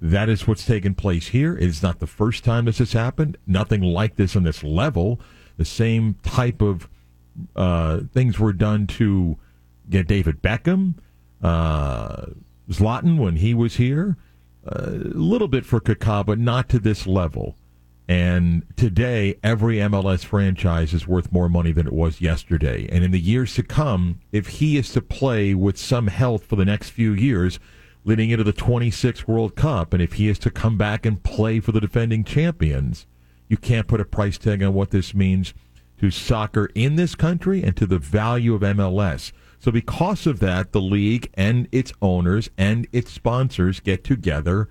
that 0.00 0.28
is 0.28 0.46
what's 0.46 0.66
taken 0.66 0.94
place 0.94 1.28
here. 1.28 1.56
It 1.56 1.68
is 1.68 1.82
not 1.82 2.00
the 2.00 2.06
first 2.06 2.44
time 2.44 2.64
this 2.64 2.78
has 2.78 2.92
happened. 2.92 3.36
Nothing 3.46 3.82
like 3.82 4.16
this 4.16 4.34
on 4.34 4.42
this 4.42 4.64
level. 4.64 5.20
The 5.56 5.64
same 5.64 6.16
type 6.22 6.60
of 6.60 6.88
uh, 7.54 8.00
things 8.12 8.38
were 8.38 8.52
done 8.52 8.86
to 8.88 9.38
get 9.88 10.08
David 10.08 10.42
Beckham. 10.42 10.94
Uh, 11.42 12.26
Zlatan 12.70 13.18
when 13.18 13.36
he 13.36 13.54
was 13.54 13.76
here. 13.76 14.16
A 14.64 14.90
little 14.90 15.48
bit 15.48 15.64
for 15.64 15.80
Kaká, 15.80 16.24
but 16.24 16.38
not 16.38 16.68
to 16.70 16.78
this 16.78 17.06
level. 17.06 17.56
And 18.08 18.64
today, 18.76 19.38
every 19.42 19.76
MLS 19.76 20.24
franchise 20.24 20.92
is 20.92 21.06
worth 21.06 21.32
more 21.32 21.48
money 21.48 21.72
than 21.72 21.86
it 21.86 21.92
was 21.92 22.20
yesterday. 22.20 22.88
And 22.90 23.04
in 23.04 23.10
the 23.10 23.20
years 23.20 23.54
to 23.54 23.62
come, 23.62 24.20
if 24.32 24.48
he 24.48 24.76
is 24.76 24.92
to 24.92 25.00
play 25.00 25.54
with 25.54 25.78
some 25.78 26.08
health 26.08 26.44
for 26.44 26.56
the 26.56 26.64
next 26.64 26.90
few 26.90 27.12
years, 27.12 27.58
leading 28.04 28.30
into 28.30 28.44
the 28.44 28.52
26 28.52 29.28
World 29.28 29.54
Cup, 29.54 29.92
and 29.92 30.02
if 30.02 30.14
he 30.14 30.28
is 30.28 30.38
to 30.40 30.50
come 30.50 30.76
back 30.76 31.06
and 31.06 31.22
play 31.22 31.60
for 31.60 31.72
the 31.72 31.80
defending 31.80 32.24
champions, 32.24 33.06
you 33.48 33.56
can't 33.56 33.86
put 33.86 34.00
a 34.00 34.04
price 34.04 34.38
tag 34.38 34.62
on 34.62 34.74
what 34.74 34.90
this 34.90 35.14
means 35.14 35.54
to 35.98 36.10
soccer 36.10 36.68
in 36.74 36.96
this 36.96 37.14
country 37.14 37.62
and 37.62 37.76
to 37.76 37.86
the 37.86 37.98
value 37.98 38.54
of 38.54 38.62
MLS. 38.62 39.30
So, 39.58 39.70
because 39.70 40.26
of 40.26 40.40
that, 40.40 40.72
the 40.72 40.80
league 40.80 41.30
and 41.34 41.68
its 41.70 41.92
owners 42.02 42.50
and 42.58 42.88
its 42.92 43.12
sponsors 43.12 43.78
get 43.78 44.02
together 44.02 44.68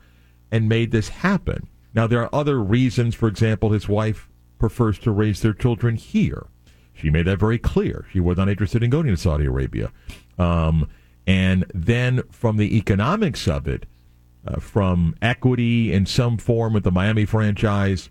and 0.52 0.67
made 0.67 0.91
this 0.91 1.08
happen. 1.08 1.70
Now, 1.94 2.08
there 2.08 2.22
are 2.22 2.36
other 2.36 2.62
reasons. 2.62 3.15
For 3.15 3.30
example, 3.30 3.72
his 3.72 3.88
wife 3.88 4.28
prefers 4.60 5.00
to 5.00 5.12
raise 5.12 5.41
their 5.41 5.54
children 5.54 5.96
here. 5.96 6.48
She 6.94 7.10
made 7.10 7.28
that 7.28 7.39
very 7.39 7.58
clear. 7.58 8.06
She 8.12 8.20
was 8.20 8.38
not 8.38 8.50
interested 8.50 8.84
in 8.84 8.89
going 8.89 9.08
to 9.08 9.15
Saudi 9.15 9.46
Arabia. 9.46 9.91
Um, 10.38 10.89
and 11.27 11.65
then, 11.73 12.23
from 12.31 12.57
the 12.57 12.77
economics 12.77 13.47
of 13.47 13.67
it, 13.67 13.86
uh, 14.45 14.60
from 14.60 15.15
equity 15.21 15.93
in 15.93 16.05
some 16.05 16.38
form 16.38 16.73
with 16.73 16.84
the 16.84 16.91
Miami 16.91 17.25
franchise, 17.25 18.10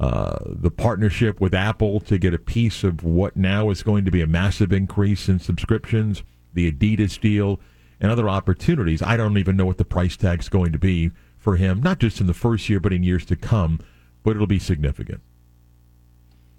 uh, 0.00 0.38
the 0.46 0.70
partnership 0.70 1.40
with 1.40 1.54
Apple 1.54 2.00
to 2.00 2.18
get 2.18 2.34
a 2.34 2.38
piece 2.38 2.84
of 2.84 3.02
what 3.02 3.36
now 3.36 3.70
is 3.70 3.82
going 3.82 4.04
to 4.04 4.10
be 4.10 4.22
a 4.22 4.26
massive 4.26 4.72
increase 4.72 5.28
in 5.28 5.38
subscriptions, 5.38 6.22
the 6.54 6.70
Adidas 6.70 7.20
deal, 7.20 7.60
and 8.00 8.10
other 8.10 8.28
opportunities. 8.28 9.02
I 9.02 9.16
don't 9.16 9.38
even 9.38 9.56
know 9.56 9.66
what 9.66 9.78
the 9.78 9.84
price 9.84 10.16
tag 10.16 10.40
is 10.40 10.48
going 10.48 10.72
to 10.72 10.78
be 10.78 11.10
for 11.36 11.56
him, 11.56 11.82
not 11.82 11.98
just 11.98 12.20
in 12.20 12.26
the 12.26 12.34
first 12.34 12.68
year, 12.68 12.80
but 12.80 12.92
in 12.92 13.02
years 13.02 13.24
to 13.26 13.36
come, 13.36 13.80
but 14.22 14.32
it'll 14.32 14.46
be 14.46 14.58
significant. 14.58 15.20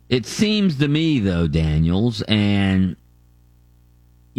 It 0.09 0.25
seems 0.25 0.77
to 0.77 0.88
me, 0.88 1.19
though, 1.19 1.47
Daniels, 1.47 2.21
and 2.23 2.95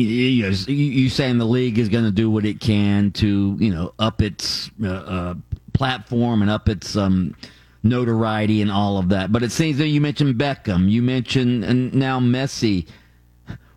you, 0.04 0.74
you 0.74 1.08
saying 1.08 1.38
the 1.38 1.44
league 1.44 1.78
is 1.78 1.88
going 1.88 2.04
to 2.04 2.10
do 2.10 2.30
what 2.30 2.44
it 2.44 2.60
can 2.60 3.10
to, 3.12 3.56
you 3.58 3.72
know, 3.72 3.92
up 3.98 4.22
its 4.22 4.70
uh, 4.82 4.88
uh, 4.88 5.34
platform 5.72 6.42
and 6.42 6.50
up 6.50 6.68
its 6.68 6.96
um, 6.96 7.34
notoriety 7.82 8.62
and 8.62 8.70
all 8.70 8.98
of 8.98 9.08
that. 9.10 9.32
But 9.32 9.42
it 9.42 9.52
seems 9.52 9.78
that 9.78 9.88
you 9.88 10.00
mentioned 10.00 10.36
Beckham, 10.36 10.90
you 10.90 11.02
mentioned 11.02 11.64
and 11.64 11.94
now 11.94 12.20
Messi. 12.20 12.86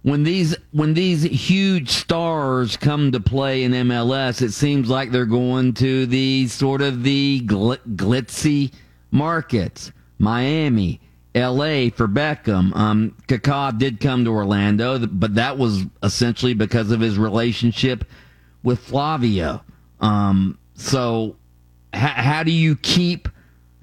When 0.01 0.23
these 0.23 0.53
when 0.71 0.93
these 0.95 1.23
huge 1.23 1.89
stars 1.89 2.75
come 2.75 3.13
to 3.13 3.21
play 3.21 3.63
in 3.63 3.71
MLS, 3.71 4.41
it 4.41 4.51
seems 4.51 4.89
like 4.89 5.11
they're 5.11 5.25
going 5.25 5.73
to 5.75 6.05
the 6.05 6.47
sort 6.47 6.81
of 6.81 7.03
the 7.03 7.41
gl- 7.45 7.79
glitzy 7.95 8.73
markets, 9.11 9.93
Miami, 10.19 10.99
L.A. 11.35 11.89
for 11.89 12.07
Beckham. 12.07 12.75
Um, 12.75 13.15
did 13.77 13.99
come 13.99 14.25
to 14.25 14.31
Orlando, 14.31 15.05
but 15.07 15.35
that 15.35 15.57
was 15.57 15.83
essentially 16.03 16.53
because 16.53 16.91
of 16.91 16.99
his 16.99 17.17
relationship 17.17 18.05
with 18.61 18.79
Flavio. 18.79 19.63
Um, 19.99 20.59
so, 20.75 21.35
how 21.93 22.43
do 22.43 22.51
you 22.51 22.75
keep 22.75 23.29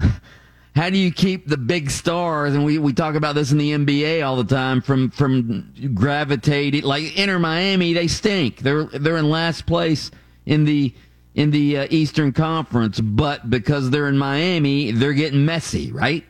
how 0.74 0.90
do 0.90 0.98
you 0.98 1.12
keep 1.12 1.46
the 1.46 1.56
big 1.56 1.90
stars 1.90 2.54
and 2.54 2.64
we, 2.64 2.78
we 2.78 2.92
talk 2.92 3.14
about 3.14 3.34
this 3.34 3.52
in 3.52 3.58
the 3.58 3.72
NBA 3.72 4.26
all 4.26 4.36
the 4.36 4.44
time 4.44 4.80
from 4.80 5.10
from 5.10 5.72
gravitating 5.94 6.82
like 6.82 7.16
Inter 7.16 7.38
Miami 7.38 7.92
they 7.92 8.08
stink 8.08 8.58
they're 8.58 8.84
they're 8.84 9.16
in 9.16 9.30
last 9.30 9.66
place 9.66 10.10
in 10.46 10.64
the 10.64 10.92
in 11.34 11.52
the 11.52 11.78
uh, 11.78 11.86
Eastern 11.90 12.32
Conference 12.32 12.98
but 13.00 13.48
because 13.48 13.90
they're 13.90 14.08
in 14.08 14.18
Miami 14.18 14.90
they're 14.90 15.12
getting 15.12 15.46
Messi 15.46 15.92
right 15.94 16.24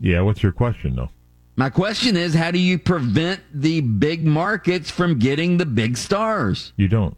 Yeah 0.00 0.20
what's 0.22 0.42
your 0.42 0.52
question 0.52 0.96
though 0.96 1.10
My 1.56 1.70
question 1.70 2.16
is 2.16 2.34
how 2.34 2.50
do 2.50 2.58
you 2.58 2.78
prevent 2.78 3.40
the 3.52 3.80
big 3.80 4.24
markets 4.24 4.90
from 4.90 5.18
getting 5.18 5.56
the 5.56 5.66
big 5.66 5.96
stars 5.96 6.72
You 6.76 6.88
don't 6.88 7.16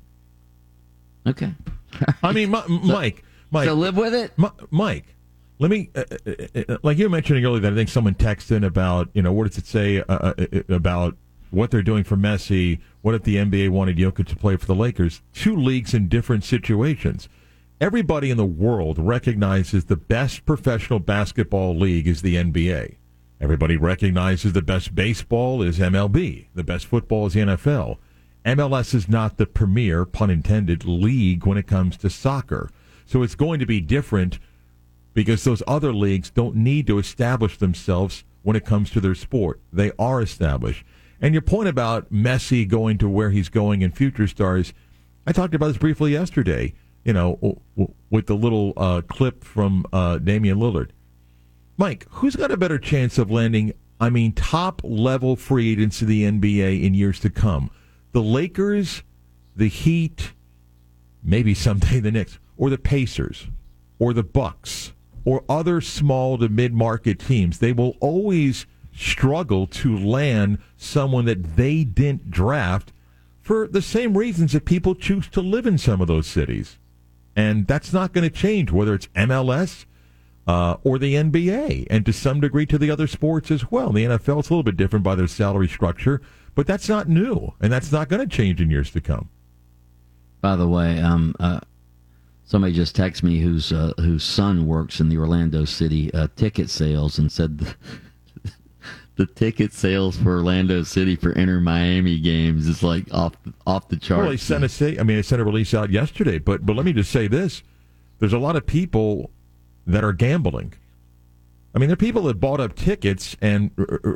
Okay 1.26 1.52
I 2.22 2.32
mean 2.32 2.50
Mike 2.82 3.24
Mike, 3.50 3.66
So 3.66 3.74
live 3.74 3.96
with 3.96 4.14
it. 4.14 4.32
Mike, 4.70 5.16
let 5.58 5.70
me, 5.70 5.90
uh, 5.94 6.04
uh, 6.26 6.60
uh, 6.68 6.78
like 6.82 6.98
you 6.98 7.04
were 7.04 7.10
mentioning 7.10 7.44
earlier, 7.44 7.60
that 7.60 7.72
I 7.72 7.76
think 7.76 7.88
someone 7.88 8.14
texted 8.14 8.52
in 8.56 8.64
about, 8.64 9.08
you 9.12 9.22
know, 9.22 9.32
what 9.32 9.48
does 9.48 9.58
it 9.58 9.66
say 9.66 9.98
uh, 10.00 10.04
uh, 10.08 10.34
uh, 10.38 10.74
about 10.74 11.16
what 11.50 11.70
they're 11.70 11.82
doing 11.82 12.04
for 12.04 12.16
Messi? 12.16 12.80
What 13.02 13.14
if 13.14 13.24
the 13.24 13.36
NBA 13.36 13.70
wanted 13.70 13.96
Jokic 13.96 14.28
to 14.28 14.36
play 14.36 14.56
for 14.56 14.66
the 14.66 14.74
Lakers? 14.74 15.20
Two 15.34 15.56
leagues 15.56 15.94
in 15.94 16.08
different 16.08 16.44
situations. 16.44 17.28
Everybody 17.80 18.30
in 18.30 18.36
the 18.36 18.44
world 18.44 18.98
recognizes 18.98 19.86
the 19.86 19.96
best 19.96 20.44
professional 20.44 20.98
basketball 20.98 21.74
league 21.74 22.06
is 22.06 22.20
the 22.20 22.36
NBA. 22.36 22.96
Everybody 23.40 23.78
recognizes 23.78 24.52
the 24.52 24.60
best 24.60 24.94
baseball 24.94 25.62
is 25.62 25.78
MLB. 25.78 26.48
The 26.54 26.62
best 26.62 26.84
football 26.84 27.24
is 27.24 27.32
the 27.32 27.40
NFL. 27.40 27.96
MLS 28.44 28.92
is 28.92 29.08
not 29.08 29.38
the 29.38 29.46
premier, 29.46 30.04
pun 30.04 30.28
intended, 30.28 30.84
league 30.84 31.46
when 31.46 31.56
it 31.56 31.66
comes 31.66 31.96
to 31.96 32.10
soccer. 32.10 32.68
So 33.06 33.22
it's 33.22 33.34
going 33.34 33.60
to 33.60 33.66
be 33.66 33.80
different 33.80 34.38
because 35.14 35.42
those 35.44 35.62
other 35.66 35.94
leagues 35.94 36.28
don't 36.28 36.56
need 36.56 36.86
to 36.88 36.98
establish 36.98 37.56
themselves 37.56 38.24
when 38.42 38.56
it 38.56 38.66
comes 38.66 38.90
to 38.90 39.00
their 39.00 39.14
sport. 39.14 39.58
They 39.72 39.92
are 39.98 40.20
established. 40.20 40.84
And 41.18 41.32
your 41.32 41.40
point 41.40 41.70
about 41.70 42.12
Messi 42.12 42.68
going 42.68 42.98
to 42.98 43.08
where 43.08 43.30
he's 43.30 43.48
going 43.48 43.80
in 43.80 43.90
future 43.90 44.26
stars, 44.26 44.74
I 45.26 45.32
talked 45.32 45.54
about 45.54 45.68
this 45.68 45.78
briefly 45.78 46.12
yesterday, 46.12 46.74
you 47.04 47.12
know, 47.12 47.60
with 48.10 48.26
the 48.26 48.34
little 48.34 48.72
uh, 48.76 49.00
clip 49.08 49.44
from 49.44 49.86
uh, 49.92 50.18
Damian 50.18 50.58
Lillard. 50.58 50.90
Mike, 51.76 52.06
who's 52.10 52.36
got 52.36 52.50
a 52.50 52.56
better 52.56 52.78
chance 52.78 53.16
of 53.16 53.30
landing, 53.30 53.72
I 53.98 54.10
mean, 54.10 54.32
top 54.32 54.82
level 54.84 55.36
free 55.36 55.72
agents 55.72 55.98
to 56.00 56.04
the 56.04 56.24
NBA 56.24 56.82
in 56.82 56.94
years 56.94 57.20
to 57.20 57.30
come? 57.30 57.70
The 58.12 58.22
Lakers, 58.22 59.02
the 59.56 59.68
Heat, 59.68 60.32
maybe 61.22 61.54
someday 61.54 62.00
the 62.00 62.10
Knicks, 62.10 62.38
or 62.56 62.68
the 62.68 62.78
Pacers, 62.78 63.46
or 63.98 64.12
the 64.12 64.22
Bucks, 64.22 64.92
or 65.24 65.44
other 65.48 65.80
small 65.80 66.36
to 66.38 66.48
mid 66.48 66.74
market 66.74 67.18
teams. 67.18 67.58
They 67.58 67.72
will 67.72 67.96
always 68.00 68.66
struggle 68.92 69.66
to 69.66 69.96
land 69.96 70.58
someone 70.76 71.24
that 71.26 71.56
they 71.56 71.84
didn't 71.84 72.30
draft 72.30 72.92
for 73.40 73.66
the 73.66 73.82
same 73.82 74.16
reasons 74.16 74.52
that 74.52 74.64
people 74.64 74.94
choose 74.94 75.28
to 75.28 75.40
live 75.40 75.66
in 75.66 75.78
some 75.78 76.00
of 76.00 76.08
those 76.08 76.26
cities. 76.26 76.78
And 77.36 77.66
that's 77.66 77.92
not 77.92 78.12
going 78.12 78.28
to 78.28 78.34
change, 78.34 78.70
whether 78.70 78.94
it's 78.94 79.06
MLS 79.08 79.84
uh, 80.46 80.76
or 80.82 80.98
the 80.98 81.14
NBA, 81.14 81.86
and 81.90 82.04
to 82.06 82.12
some 82.12 82.40
degree 82.40 82.66
to 82.66 82.78
the 82.78 82.90
other 82.90 83.06
sports 83.06 83.50
as 83.50 83.70
well. 83.70 83.92
The 83.92 84.04
NFL 84.04 84.40
is 84.40 84.50
a 84.50 84.52
little 84.52 84.62
bit 84.62 84.76
different 84.76 85.04
by 85.04 85.14
their 85.14 85.28
salary 85.28 85.68
structure, 85.68 86.20
but 86.54 86.66
that's 86.66 86.88
not 86.88 87.08
new, 87.08 87.54
and 87.60 87.72
that's 87.72 87.92
not 87.92 88.08
going 88.08 88.26
to 88.26 88.36
change 88.36 88.60
in 88.60 88.70
years 88.70 88.90
to 88.90 89.00
come. 89.00 89.28
By 90.40 90.56
the 90.56 90.66
way, 90.66 91.00
um, 91.00 91.34
uh, 91.38 91.60
somebody 92.44 92.72
just 92.72 92.96
texted 92.96 93.22
me 93.22 93.40
whose 93.40 93.72
uh, 93.72 93.92
whose 93.98 94.24
son 94.24 94.66
works 94.66 94.98
in 94.98 95.08
the 95.08 95.18
Orlando 95.18 95.64
City 95.64 96.12
uh, 96.14 96.28
ticket 96.34 96.68
sales 96.68 97.18
and 97.18 97.30
said 97.30 97.58
the, 97.58 97.74
the 99.20 99.26
ticket 99.26 99.74
sales 99.74 100.16
for 100.16 100.38
Orlando 100.38 100.82
City 100.82 101.14
for 101.14 101.32
Inter 101.32 101.60
Miami 101.60 102.18
games 102.18 102.66
is 102.66 102.82
like 102.82 103.04
off 103.12 103.34
off 103.66 103.86
the 103.88 103.96
charts. 103.96 104.20
Well, 104.22 104.30
they 104.30 104.38
sent 104.38 104.64
a 104.64 104.98
I 104.98 105.02
mean, 105.02 105.16
they 105.18 105.22
sent 105.22 105.42
a 105.42 105.44
release 105.44 105.74
out 105.74 105.90
yesterday, 105.90 106.38
but 106.38 106.64
but 106.64 106.74
let 106.74 106.86
me 106.86 106.94
just 106.94 107.12
say 107.12 107.28
this: 107.28 107.62
there's 108.18 108.32
a 108.32 108.38
lot 108.38 108.56
of 108.56 108.66
people 108.66 109.30
that 109.86 110.02
are 110.02 110.14
gambling. 110.14 110.72
I 111.74 111.78
mean, 111.78 111.90
there 111.90 111.94
are 111.94 111.96
people 111.96 112.22
that 112.22 112.40
bought 112.40 112.60
up 112.60 112.74
tickets, 112.74 113.36
and 113.42 113.72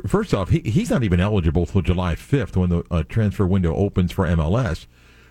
first 0.07 0.33
off, 0.33 0.49
he, 0.49 0.61
he's 0.61 0.89
not 0.89 1.03
even 1.03 1.19
eligible 1.19 1.67
till 1.67 1.83
July 1.83 2.15
5th 2.15 2.55
when 2.57 2.69
the 2.71 2.83
uh, 2.89 3.03
transfer 3.03 3.45
window 3.45 3.75
opens 3.75 4.11
for 4.11 4.25
MLS. 4.25 4.87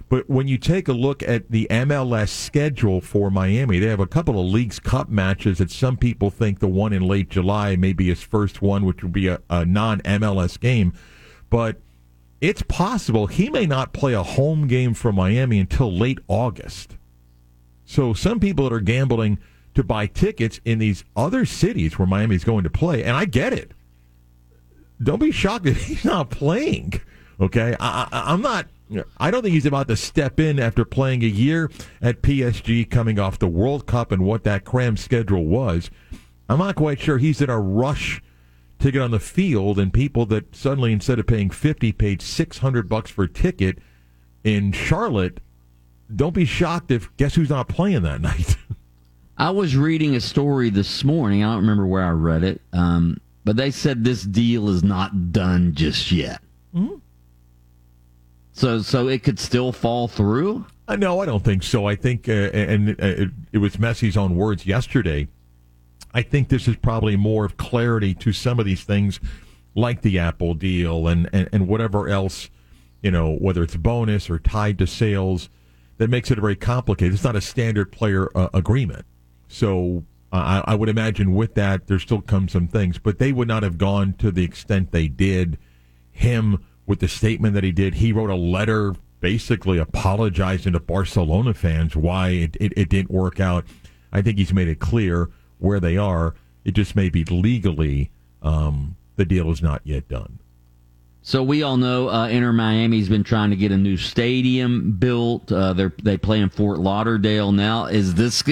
But 0.08 0.28
when 0.28 0.48
you 0.48 0.58
take 0.58 0.86
a 0.86 0.92
look 0.92 1.22
at 1.22 1.50
the 1.50 1.66
MLS 1.70 2.28
schedule 2.28 3.00
for 3.00 3.30
Miami, 3.30 3.78
they 3.78 3.86
have 3.86 4.00
a 4.00 4.06
couple 4.06 4.38
of 4.38 4.46
Leagues 4.46 4.78
Cup 4.78 5.08
matches 5.08 5.58
that 5.58 5.70
some 5.70 5.96
people 5.96 6.30
think 6.30 6.60
the 6.60 6.68
one 6.68 6.92
in 6.92 7.02
late 7.02 7.30
July 7.30 7.74
may 7.76 7.92
be 7.92 8.08
his 8.08 8.22
first 8.22 8.60
one, 8.60 8.84
which 8.84 9.02
would 9.02 9.12
be 9.12 9.28
a, 9.28 9.40
a 9.48 9.64
non 9.64 10.00
MLS 10.02 10.60
game. 10.60 10.92
But 11.48 11.80
it's 12.40 12.62
possible 12.62 13.26
he 13.26 13.48
may 13.48 13.64
not 13.64 13.94
play 13.94 14.12
a 14.12 14.22
home 14.22 14.66
game 14.66 14.92
for 14.92 15.12
Miami 15.12 15.58
until 15.58 15.90
late 15.90 16.18
August. 16.28 16.96
So 17.86 18.12
some 18.12 18.40
people 18.40 18.64
that 18.68 18.74
are 18.74 18.80
gambling 18.80 19.38
to 19.74 19.82
buy 19.82 20.06
tickets 20.06 20.60
in 20.64 20.78
these 20.78 21.04
other 21.16 21.46
cities 21.46 21.98
where 21.98 22.06
Miami's 22.06 22.44
going 22.44 22.64
to 22.64 22.70
play, 22.70 23.02
and 23.02 23.16
I 23.16 23.24
get 23.24 23.52
it. 23.52 23.72
Don't 25.02 25.18
be 25.18 25.32
shocked 25.32 25.66
if 25.66 25.84
he's 25.84 26.04
not 26.04 26.30
playing. 26.30 27.00
Okay, 27.40 27.74
I, 27.80 28.08
I, 28.12 28.32
I'm 28.32 28.42
not 28.42 28.66
I 29.18 29.30
don't 29.30 29.42
think 29.42 29.54
he's 29.54 29.66
about 29.66 29.88
to 29.88 29.96
step 29.96 30.38
in 30.38 30.60
after 30.60 30.84
playing 30.84 31.22
a 31.22 31.28
year 31.28 31.70
at 32.02 32.22
PSG, 32.22 32.88
coming 32.90 33.18
off 33.18 33.38
the 33.38 33.48
World 33.48 33.86
Cup 33.86 34.12
and 34.12 34.24
what 34.24 34.44
that 34.44 34.64
cram 34.64 34.96
schedule 34.96 35.46
was. 35.46 35.90
I'm 36.48 36.58
not 36.58 36.74
quite 36.74 37.00
sure 37.00 37.18
he's 37.18 37.40
in 37.40 37.48
a 37.48 37.58
rush 37.58 38.22
to 38.80 38.90
get 38.90 39.00
on 39.00 39.12
the 39.12 39.20
field, 39.20 39.78
and 39.78 39.92
people 39.92 40.26
that 40.26 40.54
suddenly, 40.54 40.92
instead 40.92 41.18
of 41.18 41.26
paying 41.26 41.48
50, 41.48 41.92
paid 41.92 42.20
600 42.20 42.88
bucks 42.88 43.10
for 43.10 43.24
a 43.24 43.28
ticket 43.28 43.78
in 44.42 44.72
Charlotte. 44.72 45.40
Don't 46.14 46.34
be 46.34 46.44
shocked 46.44 46.90
if 46.90 47.14
guess 47.16 47.34
who's 47.34 47.48
not 47.48 47.68
playing 47.68 48.02
that 48.02 48.20
night. 48.20 48.56
I 49.38 49.50
was 49.50 49.74
reading 49.76 50.14
a 50.14 50.20
story 50.20 50.70
this 50.70 51.02
morning. 51.02 51.42
I 51.42 51.52
don't 51.52 51.62
remember 51.62 51.86
where 51.86 52.04
I 52.04 52.10
read 52.10 52.44
it, 52.44 52.60
um, 52.72 53.16
but 53.44 53.56
they 53.56 53.70
said 53.70 54.04
this 54.04 54.22
deal 54.22 54.68
is 54.68 54.84
not 54.84 55.32
done 55.32 55.74
just 55.74 56.12
yet. 56.12 56.40
Mm-hmm. 56.74 56.96
So, 58.54 58.80
so 58.82 59.08
it 59.08 59.24
could 59.24 59.40
still 59.40 59.72
fall 59.72 60.06
through. 60.06 60.64
Uh, 60.86 60.94
no, 60.96 61.20
I 61.20 61.26
don't 61.26 61.42
think 61.42 61.64
so. 61.64 61.86
I 61.86 61.96
think, 61.96 62.28
uh, 62.28 62.50
and 62.52 62.90
uh, 62.90 62.94
it, 62.98 63.30
it 63.52 63.58
was 63.58 63.76
Messi's 63.76 64.16
own 64.16 64.36
words 64.36 64.64
yesterday. 64.64 65.26
I 66.12 66.22
think 66.22 66.48
this 66.48 66.68
is 66.68 66.76
probably 66.76 67.16
more 67.16 67.44
of 67.44 67.56
clarity 67.56 68.14
to 68.14 68.32
some 68.32 68.60
of 68.60 68.64
these 68.64 68.84
things, 68.84 69.18
like 69.74 70.02
the 70.02 70.20
Apple 70.20 70.54
deal 70.54 71.08
and, 71.08 71.28
and, 71.32 71.48
and 71.52 71.66
whatever 71.66 72.08
else, 72.08 72.48
you 73.02 73.10
know, 73.10 73.34
whether 73.34 73.64
it's 73.64 73.76
bonus 73.76 74.30
or 74.30 74.38
tied 74.38 74.78
to 74.78 74.86
sales, 74.86 75.48
that 75.98 76.08
makes 76.08 76.30
it 76.30 76.38
very 76.38 76.54
complicated. 76.54 77.12
It's 77.12 77.24
not 77.24 77.34
a 77.34 77.40
standard 77.40 77.90
player 77.90 78.28
uh, 78.36 78.50
agreement. 78.54 79.04
So 79.48 80.04
I, 80.32 80.62
I 80.64 80.74
would 80.76 80.88
imagine 80.88 81.34
with 81.34 81.54
that, 81.54 81.88
there 81.88 81.98
still 81.98 82.20
come 82.20 82.48
some 82.48 82.68
things, 82.68 82.98
but 82.98 83.18
they 83.18 83.32
would 83.32 83.48
not 83.48 83.64
have 83.64 83.78
gone 83.78 84.12
to 84.14 84.30
the 84.30 84.44
extent 84.44 84.92
they 84.92 85.08
did. 85.08 85.58
Him 86.12 86.64
with 86.86 87.00
the 87.00 87.08
statement 87.08 87.54
that 87.54 87.64
he 87.64 87.72
did. 87.72 87.94
He 87.94 88.12
wrote 88.12 88.30
a 88.30 88.34
letter 88.34 88.94
basically 89.20 89.78
apologizing 89.78 90.74
to 90.74 90.80
Barcelona 90.80 91.54
fans 91.54 91.96
why 91.96 92.28
it, 92.28 92.56
it, 92.60 92.72
it, 92.76 92.88
didn't 92.90 93.10
work 93.10 93.40
out. 93.40 93.64
I 94.12 94.20
think 94.20 94.36
he's 94.36 94.52
made 94.52 94.68
it 94.68 94.80
clear 94.80 95.30
where 95.58 95.80
they 95.80 95.96
are. 95.96 96.34
It 96.64 96.72
just 96.72 96.94
may 96.94 97.08
be 97.08 97.24
legally 97.24 98.10
um, 98.42 98.96
the 99.16 99.24
deal 99.24 99.50
is 99.50 99.62
not 99.62 99.80
yet 99.84 100.08
done. 100.08 100.40
So 101.22 101.42
we 101.42 101.62
all 101.62 101.78
know 101.78 102.10
uh, 102.10 102.28
Inter 102.28 102.52
Miami's 102.52 103.08
been 103.08 103.24
trying 103.24 103.48
to 103.48 103.56
get 103.56 103.72
a 103.72 103.78
new 103.78 103.96
stadium 103.96 104.92
built. 104.92 105.50
Uh, 105.50 105.72
they 105.72 105.90
they 106.02 106.18
play 106.18 106.40
in 106.40 106.50
Fort 106.50 106.78
Lauderdale 106.78 107.50
now. 107.50 107.86
Is 107.86 108.14
this 108.14 108.42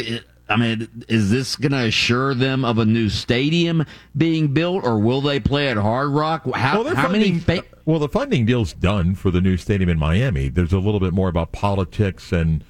I 0.53 0.57
mean, 0.57 1.05
is 1.09 1.31
this 1.31 1.57
going 1.57 1.73
to 1.73 1.87
assure 1.87 2.35
them 2.35 2.65
of 2.65 2.79
a 2.79 2.85
new 2.85 3.09
stadium 3.09 3.85
being 4.17 4.53
built, 4.53 4.85
or 4.85 4.99
will 4.99 5.21
they 5.21 5.41
play 5.41 5.69
at 5.69 5.77
Hard 5.77 6.11
Rock? 6.11 6.45
How, 6.55 6.83
well, 6.83 6.95
how 6.95 7.09
funding, 7.09 7.43
many? 7.47 7.61
Fa- 7.61 7.65
well, 7.85 7.99
the 7.99 8.09
funding 8.09 8.45
deal's 8.47 8.73
done 8.73 9.15
for 9.15 9.31
the 9.31 9.41
new 9.41 9.57
stadium 9.57 9.89
in 9.89 9.99
Miami. 9.99 10.49
There's 10.49 10.73
a 10.73 10.79
little 10.79 11.01
bit 11.01 11.13
more 11.13 11.29
about 11.29 11.53
politics 11.53 12.33
and 12.33 12.65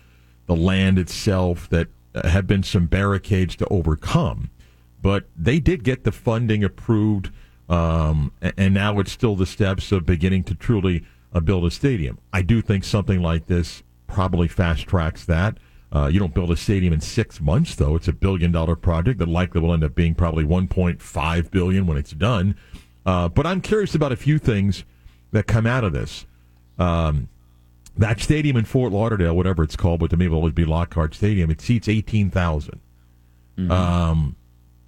the 0.47 0.57
land 0.57 0.99
itself 0.99 1.69
that 1.71 1.89
uh, 2.15 2.29
have 2.29 2.47
been 2.47 2.63
some 2.63 2.87
barricades 2.87 3.57
to 3.57 3.67
overcome, 3.69 4.51
but 5.01 5.25
they 5.37 5.59
did 5.59 5.85
get 5.85 6.05
the 6.05 6.13
funding 6.13 6.63
approved, 6.63 7.31
um, 7.69 8.33
and 8.57 8.75
now 8.75 8.99
it's 8.99 9.13
still 9.13 9.37
the 9.37 9.47
steps 9.47 9.93
of 9.93 10.07
beginning 10.07 10.45
to 10.45 10.55
truly 10.55 11.05
uh, 11.33 11.41
build 11.41 11.65
a 11.65 11.71
stadium. 11.71 12.19
I 12.33 12.43
do 12.43 12.61
think 12.61 12.85
something 12.85 13.23
like 13.23 13.47
this 13.47 13.83
probably 14.07 14.49
fast 14.49 14.87
tracks 14.87 15.25
that. 15.25 15.59
Uh, 15.95 16.07
you 16.07 16.19
don't 16.19 16.33
build 16.33 16.51
a 16.51 16.57
stadium 16.57 16.93
in 16.93 17.01
six 17.01 17.41
months, 17.41 17.75
though. 17.75 17.97
It's 17.97 18.09
a 18.09 18.13
billion 18.13 18.51
dollar 18.51 18.77
project 18.77 19.19
that 19.19 19.29
likely 19.29 19.61
will 19.61 19.75
end 19.75 19.85
up 19.85 19.95
being 19.95 20.15
probably 20.15 20.45
1.5 20.45 21.51
billion 21.51 21.87
when 21.87 21.99
it's 21.99 22.13
done. 22.13 22.57
Uh, 23.05 23.29
but 23.29 23.47
I'm 23.47 23.61
curious 23.61 23.95
about 23.95 24.11
a 24.11 24.17
few 24.17 24.39
things 24.39 24.85
that 25.33 25.47
come 25.47 25.67
out 25.67 25.85
of 25.85 25.93
this. 25.93 26.25
Um, 26.79 27.29
that 27.97 28.21
stadium 28.21 28.57
in 28.57 28.65
Fort 28.65 28.91
Lauderdale, 28.93 29.37
whatever 29.37 29.63
it's 29.63 29.77
called, 29.77 30.01
but 30.01 30.11
to 30.11 30.17
me 30.17 30.27
it 30.27 30.29
will 30.29 30.39
always 30.39 30.55
be 30.55 30.65
Lockhart 30.65 31.15
Stadium. 31.15 31.51
It 31.51 31.61
seats 31.61 31.89
18,000. 31.89 32.81
Mm-hmm. 33.59 33.71
Um, 33.71 34.37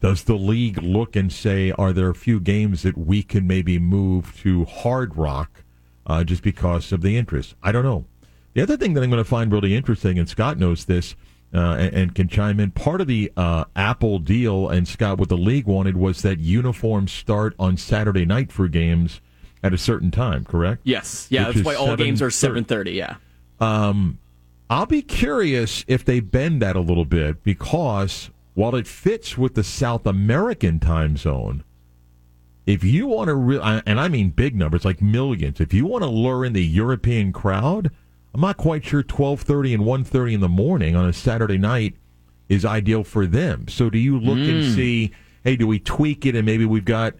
does 0.01 0.25
the 0.25 0.35
league 0.37 0.83
look 0.83 1.17
and 1.17 1.31
say, 1.31 1.71
are 1.73 1.93
there 1.93 2.09
a 2.09 2.15
few 2.15 2.41
games 2.41 2.83
that 2.83 2.97
we 2.97 3.23
can 3.23 3.47
maybe 3.47 3.79
move 3.79 4.39
to 4.41 4.65
Hard 4.65 5.17
Rock 5.17 5.65
uh, 6.07 6.25
just 6.25 6.43
because 6.43 6.93
of 6.93 7.03
the 7.03 7.17
interest? 7.19 7.55
I 7.63 7.73
don't 7.73 7.85
know. 7.85 8.07
The 8.55 8.63
other 8.63 8.77
thing 8.77 8.95
that 8.95 9.03
I'm 9.03 9.11
going 9.11 9.23
to 9.23 9.29
find 9.29 9.53
really 9.53 9.75
interesting, 9.75 10.19
and 10.19 10.29
Scott 10.29 10.59
knows 10.59 10.85
this 10.85 11.17
uh, 11.53 11.77
and, 11.79 11.95
and, 11.95 12.15
can 12.15 12.29
chime 12.29 12.59
in, 12.59 12.71
part 12.71 13.01
of 13.01 13.07
the 13.07 13.31
uh, 13.37 13.65
Apple 13.77 14.19
deal, 14.19 14.69
and 14.69 14.89
Scott, 14.89 15.19
what 15.19 15.29
the 15.29 15.37
league 15.37 15.67
wanted 15.67 15.97
was 15.97 16.23
that 16.23 16.41
uniforms 16.41 17.13
start 17.13 17.55
on 17.59 17.77
Saturday 17.77 18.25
night 18.25 18.51
for 18.51 18.67
games 18.67 19.21
at 19.63 19.73
a 19.73 19.79
certain 19.79 20.11
time, 20.11 20.45
correct? 20.45 20.83
Yes. 20.85 21.29
Yeah, 21.31 21.49
Which 21.49 21.57
that's 21.57 21.67
why 21.67 21.75
all 21.75 21.97
games 21.97 22.21
are 22.21 22.29
7.30, 22.29 22.95
yeah. 22.95 23.17
Um, 23.61 24.19
I'll 24.69 24.87
be 24.87 25.03
curious 25.03 25.85
if 25.87 26.05
they 26.05 26.21
bend 26.21 26.61
that 26.63 26.75
a 26.75 26.81
little 26.81 27.05
bit 27.05 27.45
because 27.45 28.31
while 28.55 28.75
it 28.75 28.87
fits 28.87 29.39
with 29.39 29.55
the 29.55 29.65
South 29.65 30.07
American 30.07 30.81
time 30.81 31.17
zone, 31.17 31.63
if 32.67 32.83
you 32.83 33.07
want 33.07 33.29
to, 33.29 33.35
re- 33.35 33.83
and 33.87 34.01
I 34.01 34.09
mean 34.09 34.31
big 34.31 34.57
numbers 34.57 34.85
like 34.85 35.03
millions, 35.03 35.61
if 35.61 35.73
you 35.73 35.87
want 35.87 36.03
to 36.03 36.11
lure 36.11 36.45
in 36.45 36.53
the 36.53 36.65
European 36.65 37.33
crowd, 37.33 37.91
I'm 38.35 38.41
not 38.41 38.57
quite 38.57 38.85
sure 38.85 39.03
12:30 39.03 39.75
and 39.75 39.85
1:30 39.85 40.35
in 40.35 40.41
the 40.41 40.49
morning 40.49 40.97
on 40.97 41.09
a 41.09 41.13
Saturday 41.13 41.59
night 41.59 41.95
is 42.49 42.65
ideal 42.65 43.05
for 43.05 43.27
them. 43.27 43.69
So 43.69 43.89
do 43.89 43.99
you 43.99 44.19
look 44.19 44.39
and 44.39 44.65
hmm. 44.65 44.75
see, 44.75 45.13
hey, 45.45 45.57
do 45.57 45.67
we 45.67 45.79
tweak 45.79 46.27
it 46.27 46.35
and 46.35 46.45
maybe 46.45 46.65
we've 46.65 46.85
got 46.85 47.15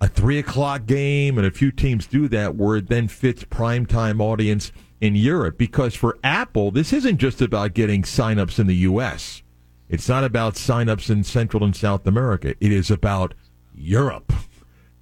a 0.00 0.08
three 0.08 0.38
o'clock 0.38 0.86
game, 0.86 1.36
and 1.36 1.46
a 1.46 1.50
few 1.50 1.70
teams 1.70 2.06
do 2.06 2.26
that 2.28 2.56
where 2.56 2.78
it 2.78 2.88
then 2.88 3.06
fits 3.06 3.44
primetime 3.44 4.20
audience 4.20 4.72
in 5.00 5.14
Europe. 5.14 5.58
Because 5.58 5.94
for 5.94 6.18
Apple, 6.24 6.70
this 6.70 6.92
isn't 6.92 7.18
just 7.18 7.42
about 7.42 7.74
getting 7.74 8.02
signups 8.02 8.58
in 8.58 8.66
the 8.66 8.76
U.S. 8.76 9.42
It's 9.88 10.08
not 10.08 10.24
about 10.24 10.54
signups 10.54 11.10
in 11.10 11.24
Central 11.24 11.64
and 11.64 11.76
South 11.76 12.06
America. 12.06 12.54
It 12.60 12.72
is 12.72 12.90
about 12.90 13.34
Europe 13.74 14.32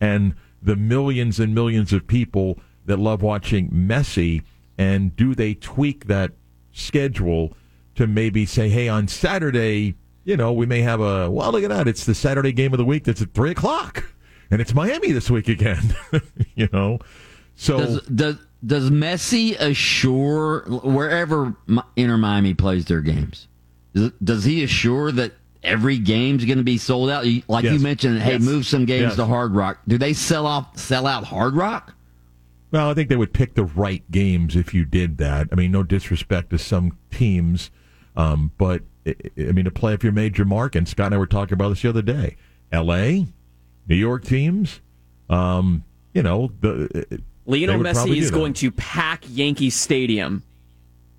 and 0.00 0.34
the 0.60 0.76
millions 0.76 1.38
and 1.38 1.54
millions 1.54 1.92
of 1.92 2.06
people 2.06 2.58
that 2.86 2.98
love 2.98 3.22
watching 3.22 3.70
Messi. 3.70 4.42
And 4.78 5.14
do 5.16 5.34
they 5.34 5.54
tweak 5.54 6.06
that 6.06 6.32
schedule 6.72 7.52
to 7.96 8.06
maybe 8.06 8.46
say, 8.46 8.68
hey, 8.68 8.88
on 8.88 9.08
Saturday, 9.08 9.96
you 10.24 10.36
know, 10.36 10.52
we 10.52 10.66
may 10.66 10.80
have 10.82 11.00
a, 11.00 11.28
well, 11.30 11.50
look 11.52 11.64
at 11.64 11.70
that. 11.70 11.88
It's 11.88 12.06
the 12.06 12.14
Saturday 12.14 12.52
game 12.52 12.72
of 12.72 12.78
the 12.78 12.84
week 12.84 13.04
that's 13.04 13.20
at 13.20 13.34
3 13.34 13.50
o'clock. 13.50 14.04
And 14.50 14.60
it's 14.60 14.72
Miami 14.72 15.12
this 15.12 15.30
week 15.30 15.48
again, 15.48 15.96
you 16.54 16.68
know? 16.72 17.00
So. 17.56 17.78
Does, 17.78 18.00
does 18.02 18.36
does 18.64 18.90
Messi 18.90 19.56
assure 19.58 20.60
wherever 20.82 21.54
Inter 21.96 22.16
Miami 22.16 22.54
plays 22.54 22.86
their 22.86 23.00
games? 23.00 23.46
Does, 24.22 24.44
he 24.44 24.64
assure 24.64 25.12
that 25.12 25.32
every 25.62 25.98
game's 25.98 26.44
going 26.44 26.58
to 26.58 26.64
be 26.64 26.76
sold 26.78 27.08
out? 27.10 27.24
Like 27.48 27.64
you 27.64 27.78
mentioned, 27.78 28.20
hey, 28.20 28.32
Yes. 28.32 28.42
move 28.42 28.66
some 28.66 28.84
games 28.84 29.02
Yes. 29.10 29.16
to 29.16 29.26
Hard 29.26 29.54
Rock. 29.54 29.78
Do 29.86 29.96
they 29.98 30.12
sell 30.12 30.46
off 30.46 30.76
sell 30.76 31.06
out 31.06 31.24
Hard 31.24 31.54
Rock? 31.54 31.94
Well, 32.70 32.90
I 32.90 32.94
think 32.94 33.08
they 33.08 33.16
would 33.16 33.32
pick 33.32 33.54
the 33.54 33.64
right 33.64 34.02
games 34.10 34.54
if 34.56 34.74
you 34.74 34.84
did 34.84 35.18
that. 35.18 35.48
I 35.50 35.54
mean, 35.54 35.70
no 35.72 35.82
disrespect 35.82 36.50
to 36.50 36.58
some 36.58 36.98
teams, 37.10 37.70
um, 38.16 38.52
but 38.58 38.82
I 39.06 39.14
I 39.38 39.52
mean, 39.52 39.64
to 39.64 39.70
play 39.70 39.94
if 39.94 40.02
you're 40.02 40.12
major 40.12 40.44
market. 40.44 40.78
And 40.78 40.88
Scott 40.88 41.06
and 41.06 41.14
I 41.14 41.18
were 41.18 41.26
talking 41.26 41.54
about 41.54 41.70
this 41.70 41.82
the 41.82 41.88
other 41.88 42.02
day. 42.02 42.36
L.A., 42.70 43.26
New 43.86 43.96
York 43.96 44.24
teams, 44.24 44.80
um, 45.30 45.82
you 46.12 46.22
know, 46.22 46.52
the 46.60 47.22
Lionel 47.46 47.80
Messi 47.80 48.16
is 48.18 48.30
going 48.30 48.52
to 48.54 48.70
pack 48.70 49.24
Yankee 49.28 49.70
Stadium. 49.70 50.42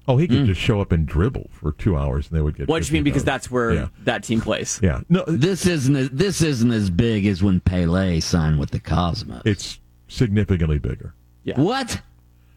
Oh, 0.08 0.18
he 0.18 0.28
could 0.28 0.46
just 0.46 0.60
show 0.62 0.82
up 0.82 0.92
and 0.92 1.06
dribble 1.08 1.50
for 1.52 1.72
two 1.72 1.96
hours, 1.96 2.28
and 2.30 2.38
they 2.38 2.42
would 2.42 2.56
get. 2.56 2.68
What 2.68 2.82
do 2.84 2.88
you 2.88 2.94
mean? 2.94 3.04
Because 3.04 3.24
that's 3.24 3.50
where 3.52 3.74
Yeah. 3.74 3.88
that 4.06 4.24
team 4.24 4.42
plays. 4.42 4.80
Yeah, 4.84 5.02
no, 5.10 5.24
This 5.28 5.66
isn't 5.68 5.96
as- 5.96 6.10
this 6.10 6.42
isn't 6.42 6.72
as 6.72 6.90
big 6.90 7.26
as 7.28 7.42
when 7.44 7.60
Pele 7.60 8.20
signed 8.20 8.60
with 8.60 8.72
the 8.72 8.80
Cosmos. 8.80 9.42
it's 9.46 9.80
significantly 10.08 10.80
bigger. 10.80 11.14
Yeah. 11.44 11.60
what? 11.60 12.02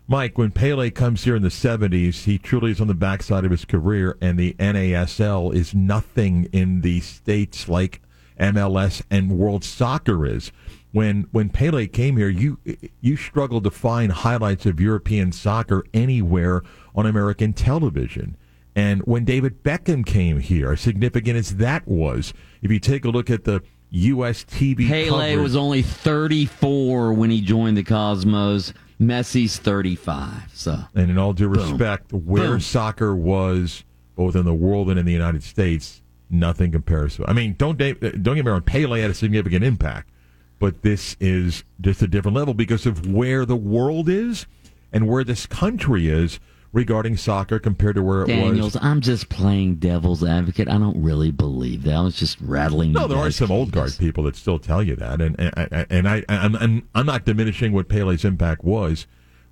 Mike, 0.08 0.36
when 0.36 0.50
Pele 0.50 0.90
comes 0.90 1.24
here 1.24 1.36
in 1.36 1.42
the 1.42 1.48
70s, 1.48 2.24
he 2.24 2.36
truly 2.36 2.72
is 2.72 2.80
on 2.80 2.88
the 2.88 2.94
backside 2.94 3.44
of 3.44 3.50
his 3.50 3.64
career, 3.64 4.18
and 4.20 4.38
the 4.38 4.54
NASL 4.54 5.54
is 5.54 5.74
nothing 5.74 6.48
in 6.52 6.80
the 6.80 7.00
states 7.00 7.68
like 7.68 8.02
MLS 8.38 9.02
and 9.10 9.38
World 9.38 9.64
Soccer 9.64 10.26
is. 10.26 10.52
When 10.90 11.26
when 11.32 11.48
Pele 11.48 11.86
came 11.86 12.18
here, 12.18 12.28
you 12.28 12.58
you 13.00 13.16
struggled 13.16 13.64
to 13.64 13.70
find 13.70 14.12
highlights 14.12 14.66
of 14.66 14.80
European 14.80 15.32
soccer 15.32 15.84
anywhere 15.94 16.62
on 16.94 17.06
American 17.06 17.54
television. 17.54 18.36
And 18.74 19.00
when 19.02 19.24
David 19.24 19.62
Beckham 19.62 20.04
came 20.04 20.40
here, 20.40 20.72
as 20.72 20.80
significant 20.80 21.38
as 21.38 21.56
that 21.56 21.86
was, 21.86 22.34
if 22.60 22.70
you 22.70 22.78
take 22.78 23.04
a 23.04 23.10
look 23.10 23.30
at 23.30 23.44
the 23.44 23.62
U.S. 23.92 24.44
TV 24.44 24.88
Pele 24.88 25.36
was 25.36 25.54
only 25.54 25.82
34 25.82 27.12
when 27.12 27.30
he 27.30 27.40
joined 27.42 27.76
the 27.76 27.82
Cosmos. 27.84 28.72
Messi's 28.98 29.58
35. 29.58 30.50
So 30.54 30.78
And 30.94 31.10
in 31.10 31.18
all 31.18 31.32
due 31.32 31.48
respect, 31.48 32.12
where 32.12 32.50
Boom. 32.52 32.60
soccer 32.60 33.14
was 33.14 33.84
both 34.14 34.36
in 34.36 34.44
the 34.44 34.54
world 34.54 34.88
and 34.88 34.98
in 34.98 35.04
the 35.04 35.12
United 35.12 35.42
States, 35.42 36.02
nothing 36.30 36.72
compares 36.72 37.16
to. 37.16 37.22
it. 37.22 37.28
I 37.28 37.32
mean, 37.32 37.54
don't 37.58 37.76
don't 37.78 38.00
get 38.00 38.44
me 38.44 38.50
wrong. 38.50 38.62
Pele 38.62 39.00
had 39.00 39.10
a 39.10 39.14
significant 39.14 39.64
impact, 39.64 40.10
but 40.58 40.82
this 40.82 41.16
is 41.20 41.64
just 41.80 42.00
a 42.00 42.06
different 42.06 42.36
level 42.36 42.54
because 42.54 42.86
of 42.86 43.06
where 43.06 43.44
the 43.44 43.56
world 43.56 44.08
is 44.08 44.46
and 44.92 45.08
where 45.08 45.24
this 45.24 45.46
country 45.46 46.08
is 46.08 46.38
regarding 46.72 47.16
soccer 47.16 47.58
compared 47.58 47.96
to 47.96 48.02
where 48.02 48.22
it 48.22 48.28
was. 48.28 48.28
Daniels, 48.28 48.74
was. 48.74 48.82
I'm 48.82 49.00
just 49.00 49.28
playing 49.28 49.76
devil's 49.76 50.24
advocate. 50.24 50.68
I 50.68 50.78
don't 50.78 51.02
really 51.02 51.30
believe 51.30 51.82
that. 51.84 51.94
I 51.94 52.00
was 52.00 52.16
just 52.16 52.38
rattling. 52.40 52.92
No, 52.92 53.06
there 53.06 53.18
are 53.18 53.30
some 53.30 53.50
old 53.50 53.72
guard 53.72 53.96
people 53.98 54.24
that 54.24 54.36
still 54.36 54.58
tell 54.58 54.82
you 54.82 54.96
that, 54.96 55.20
and 55.20 55.38
and, 55.38 55.86
and 55.90 56.08
I 56.08 56.24
I'm, 56.28 56.56
I'm 56.56 56.88
I'm 56.94 57.06
not 57.06 57.24
diminishing 57.24 57.72
what 57.72 57.88
Pele's 57.88 58.24
impact 58.24 58.64
was, 58.64 59.06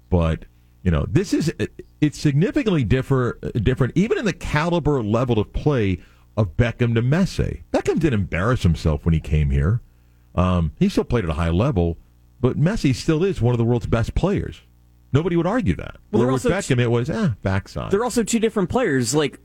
but 0.08 0.46
you 0.82 0.90
know 0.90 1.06
this 1.08 1.32
is 1.32 1.52
it's 2.00 2.18
significantly 2.18 2.84
differ, 2.84 3.38
different, 3.62 3.96
even 3.96 4.18
in 4.18 4.24
the 4.24 4.32
caliber 4.32 5.02
level 5.02 5.38
of 5.38 5.52
play 5.52 6.00
of 6.36 6.56
Beckham 6.56 6.94
to 6.94 7.02
Messi. 7.02 7.62
Beckham 7.72 7.98
didn't 7.98 8.14
embarrass 8.14 8.62
himself 8.62 9.04
when 9.04 9.12
he 9.12 9.20
came 9.20 9.50
here. 9.50 9.82
Um, 10.34 10.72
he 10.78 10.88
still 10.88 11.04
played 11.04 11.24
at 11.24 11.30
a 11.30 11.34
high 11.34 11.50
level, 11.50 11.98
but 12.40 12.58
Messi 12.58 12.94
still 12.94 13.22
is 13.24 13.42
one 13.42 13.52
of 13.52 13.58
the 13.58 13.64
world's 13.64 13.86
best 13.86 14.14
players. 14.14 14.62
Nobody 15.12 15.36
would 15.36 15.46
argue 15.46 15.74
that. 15.76 15.96
Well, 16.12 16.22
Where 16.24 16.32
with 16.32 16.46
also- 16.46 16.50
Beckham, 16.74 16.80
it 16.80 16.88
was 16.90 17.10
eh, 17.10 17.30
backside. 17.42 17.90
They're 17.90 18.04
also 18.04 18.22
two 18.22 18.38
different 18.38 18.68
players. 18.70 19.14
Like 19.14 19.40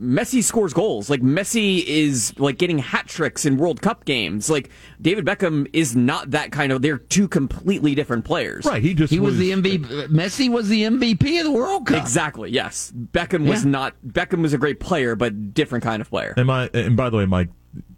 Messi 0.00 0.42
scores 0.42 0.72
goals. 0.72 1.10
Like 1.10 1.20
Messi 1.20 1.84
is 1.84 2.32
like 2.38 2.56
getting 2.56 2.78
hat 2.78 3.06
tricks 3.06 3.44
in 3.44 3.58
World 3.58 3.82
Cup 3.82 4.04
games. 4.06 4.48
Like 4.48 4.70
David 5.00 5.26
Beckham 5.26 5.68
is 5.74 5.94
not 5.94 6.30
that 6.30 6.52
kind 6.52 6.72
of. 6.72 6.80
They're 6.80 6.96
two 6.98 7.28
completely 7.28 7.94
different 7.94 8.24
players. 8.24 8.64
right. 8.64 8.82
He 8.82 8.94
just 8.94 9.12
He 9.12 9.20
was 9.20 9.36
the 9.36 9.50
MVP. 9.50 10.08
Messi 10.08 10.50
was 10.50 10.68
the 10.68 10.84
MVP 10.84 11.38
of 11.40 11.44
the 11.44 11.52
World 11.52 11.86
Cup. 11.86 12.00
Exactly. 12.00 12.50
Yes. 12.50 12.92
Beckham 13.12 13.46
was 13.46 13.64
Yeah. 13.64 13.70
not. 13.70 13.94
Beckham 14.06 14.40
was 14.42 14.52
a 14.54 14.58
great 14.58 14.80
player, 14.80 15.16
but 15.16 15.52
different 15.52 15.84
kind 15.84 16.00
of 16.00 16.08
player. 16.08 16.32
And 16.36 16.46
my 16.46 16.70
and 16.72 16.96
by 16.96 17.10
the 17.10 17.18
way, 17.18 17.26
Mike, 17.26 17.50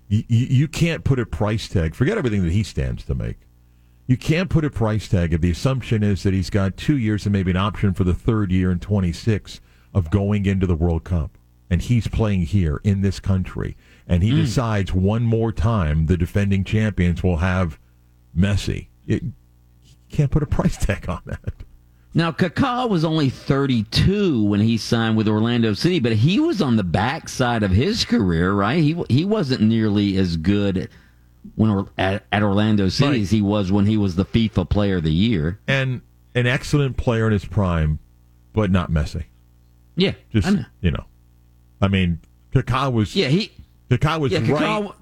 you, 0.09 0.25
you 0.29 0.69
can't 0.69 1.05
put 1.05 1.21
a 1.21 1.27
price 1.27 1.69
tag. 1.69 1.95
Forget 1.95 2.19
everything 2.19 2.43
that 2.43 2.53
he 2.53 2.65
stands 2.65 3.05
to 3.05 3.15
make. 3.15 3.37
You 4.13 4.19
can't 4.19 4.51
put 4.51 4.67
a 4.67 4.69
price 4.69 5.09
tag 5.09 5.33
if 5.33 5.41
the 5.41 5.53
assumption 5.53 6.03
is 6.03 6.23
that 6.23 6.35
he's 6.35 6.51
got 6.51 6.77
two 6.77 6.99
years 6.99 7.25
and 7.25 7.33
maybe 7.33 7.51
an 7.51 7.57
option 7.57 7.95
for 7.95 8.05
the 8.05 8.13
third 8.13 8.53
year 8.53 8.71
in 8.71 8.79
26 8.79 9.63
of 9.95 10.11
going 10.11 10.45
into 10.45 10.67
the 10.67 10.75
World 10.75 11.03
Cup, 11.03 11.39
and 11.71 11.81
he's 11.81 12.09
playing 12.09 12.43
here 12.43 12.79
in 12.85 13.01
this 13.01 13.19
country, 13.19 13.75
and 14.07 14.23
he 14.23 14.29
hmm. 14.29 14.37
decides 14.37 14.93
one 14.93 15.23
more 15.23 15.51
time 15.51 16.05
the 16.05 16.19
defending 16.19 16.63
champions 16.63 17.23
will 17.23 17.39
have 17.39 17.79
Messi. 18.37 18.89
It, 19.07 19.23
you 19.23 19.95
can't 20.11 20.31
put 20.31 20.43
a 20.43 20.47
price 20.47 20.77
tag 20.85 21.09
on 21.09 21.23
that. 21.25 21.55
Now, 22.13 22.33
Kaká 22.33 22.91
was 22.91 23.07
only 23.07 23.31
32 23.31 24.45
when 24.45 24.61
he 24.61 24.77
signed 24.77 25.17
with 25.17 25.27
Orlando 25.27 25.73
City, 25.73 26.01
but 26.01 26.13
he 26.13 26.39
was 26.39 26.61
on 26.61 26.77
the 26.77 26.85
backside 26.85 27.63
of 27.63 27.71
his 27.71 28.05
career, 28.05 28.53
right? 28.53 28.83
He 28.83 29.03
he 29.09 29.25
wasn't 29.25 29.63
nearly 29.63 30.19
as 30.19 30.37
good 30.37 30.91
when 31.57 31.71
or- 31.71 31.89
at, 31.99 32.25
at 32.33 32.43
Orlando 32.43 32.89
City 32.89 33.11
Right. 33.11 33.21
as 33.23 33.31
he 33.31 33.43
was 33.43 33.71
when 33.73 33.87
he 33.87 33.97
was 33.97 34.17
the 34.17 34.25
FIFA 34.25 34.69
Player 34.69 34.97
of 34.97 35.03
the 35.05 35.13
Year. 35.13 35.59
And 35.67 36.01
an 36.35 36.47
excellent 36.47 36.97
player 36.97 37.27
in 37.27 37.33
his 37.33 37.45
prime, 37.45 37.99
but 38.53 38.71
not 38.71 38.91
Messi. 38.91 39.25
Yeah, 39.97 40.13
Just 40.31 40.51
know. 40.51 40.65
you 40.81 40.91
know, 40.91 41.05
I 41.81 41.89
mean, 41.89 42.21
Kaká 42.55 42.91
was 42.93 43.15
yeah, 43.15 43.29
he 43.29 43.53
Kaká 43.91 44.19
was 44.19 44.33
yeah 44.33 44.39
right. 44.39 44.95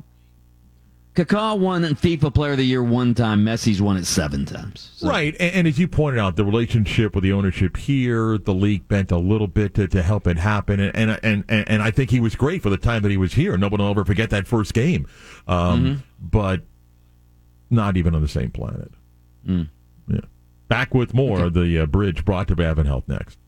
Kaká. 1.14 1.58
Won 1.58 1.82
FIFA 1.82 2.32
Player 2.34 2.52
of 2.52 2.58
the 2.58 2.64
Year 2.64 2.82
one 2.82 3.14
time. 3.14 3.44
Messi's 3.44 3.82
won 3.82 3.96
it 3.96 4.06
seven 4.06 4.44
times. 4.44 4.90
So- 4.94 5.08
Right, 5.08 5.34
and, 5.40 5.54
and 5.54 5.66
as 5.68 5.78
you 5.78 5.88
pointed 5.88 6.20
out, 6.20 6.36
the 6.36 6.44
relationship 6.44 7.14
with 7.14 7.24
the 7.24 7.32
ownership 7.32 7.76
here, 7.76 8.38
the 8.38 8.54
league 8.54 8.86
bent 8.88 9.10
a 9.10 9.18
little 9.18 9.46
bit 9.48 9.74
to, 9.74 9.88
to 9.88 10.02
help 10.02 10.26
it 10.26 10.36
happen, 10.38 10.78
and, 10.80 10.96
and 11.22 11.44
and 11.48 11.68
and 11.68 11.82
I 11.82 11.90
think 11.90 12.10
he 12.10 12.20
was 12.20 12.34
great 12.36 12.62
for 12.62 12.70
the 12.70 12.76
time 12.76 13.02
that 13.02 13.10
he 13.10 13.16
was 13.16 13.34
here. 13.34 13.56
Nobody 13.58 13.82
will 13.82 13.90
ever 13.90 14.04
forget 14.04 14.30
that 14.30 14.46
first 14.46 14.72
game, 14.74 15.06
um, 15.48 16.02
but 16.20 16.62
not 17.70 17.96
even 17.96 18.14
on 18.14 18.22
the 18.22 18.28
same 18.28 18.50
planet. 18.50 18.90
Yeah. 19.46 20.20
Back 20.68 20.94
with 20.94 21.14
more 21.14 21.44
of 21.46 21.54
the 21.54 21.80
uh, 21.80 21.86
bridge 21.86 22.24
brought 22.24 22.46
to 22.48 22.56
Bavin 22.56 22.86
Health 22.86 23.08
next. 23.08 23.38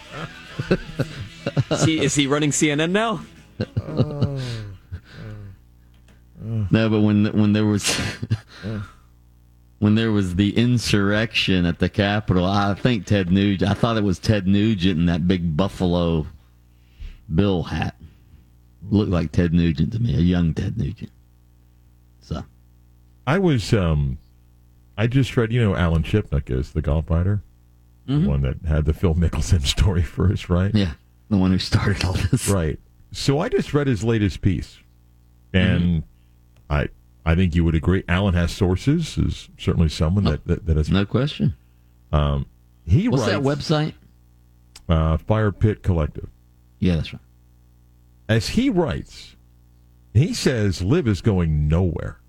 Is 1.70 1.84
he, 1.84 2.04
is 2.04 2.14
he 2.14 2.26
running 2.26 2.50
CNN 2.50 2.90
now? 2.90 3.20
Oh. 3.80 4.40
No, 6.70 6.88
but 6.88 7.00
when 7.00 7.26
when 7.26 7.52
there 7.52 7.64
was 7.64 7.96
when 9.78 9.94
there 9.94 10.10
was 10.12 10.36
the 10.36 10.56
insurrection 10.56 11.66
at 11.66 11.78
the 11.78 11.88
Capitol, 11.88 12.44
I 12.44 12.74
think 12.74 13.06
Ted 13.06 13.30
Nugent. 13.30 13.70
I 13.70 13.74
thought 13.74 13.96
it 13.96 14.04
was 14.04 14.18
Ted 14.18 14.46
Nugent 14.46 14.98
in 14.98 15.06
that 15.06 15.28
big 15.28 15.56
Buffalo 15.56 16.26
Bill 17.34 17.62
hat. 17.64 17.96
Looked 18.88 19.10
like 19.10 19.32
Ted 19.32 19.52
Nugent 19.52 19.92
to 19.94 19.98
me, 19.98 20.14
a 20.14 20.20
young 20.20 20.54
Ted 20.54 20.78
Nugent. 20.78 21.10
So 22.20 22.44
I 23.26 23.38
was, 23.38 23.72
um, 23.72 24.18
I 24.96 25.06
just 25.08 25.36
read, 25.36 25.52
you 25.52 25.60
know, 25.60 25.74
Alan 25.74 26.04
Shipnuck 26.04 26.50
is 26.50 26.72
the 26.72 26.82
golf 26.82 27.10
writer, 27.10 27.42
the 28.06 28.28
one 28.28 28.42
that 28.42 28.58
had 28.68 28.84
the 28.84 28.92
Phil 28.92 29.14
Mickelson 29.14 29.66
story 29.66 30.02
first, 30.02 30.48
right? 30.48 30.72
yeah, 30.74 30.92
the 31.28 31.36
one 31.36 31.50
who 31.50 31.58
started 31.58 32.04
all 32.04 32.12
this. 32.12 32.48
Right. 32.48 32.78
So 33.10 33.40
I 33.40 33.48
just 33.48 33.74
read 33.74 33.88
his 33.88 34.04
latest 34.04 34.40
piece, 34.40 34.78
and 35.52 36.04
I 36.70 36.88
I 37.24 37.34
think 37.34 37.54
you 37.56 37.64
would 37.64 37.74
agree. 37.74 38.04
Alan 38.08 38.34
has 38.34 38.52
sources. 38.52 39.18
Is 39.18 39.48
certainly 39.58 39.88
someone 39.88 40.24
that 40.24 40.46
that, 40.46 40.66
that 40.66 40.76
has. 40.76 40.90
No 40.90 41.06
question. 41.06 41.54
He 42.86 43.08
What's 43.08 43.26
that 43.26 43.42
website? 43.42 43.94
Uh, 44.88 45.16
Fire 45.16 45.50
Pit 45.50 45.82
Collective. 45.82 46.28
Yeah, 46.78 46.96
that's 46.96 47.12
right. 47.12 47.22
As 48.28 48.48
he 48.50 48.70
writes, 48.70 49.36
he 50.14 50.34
says 50.34 50.82
LIV 50.82 51.08
is 51.08 51.20
going 51.22 51.68
nowhere. 51.68 52.20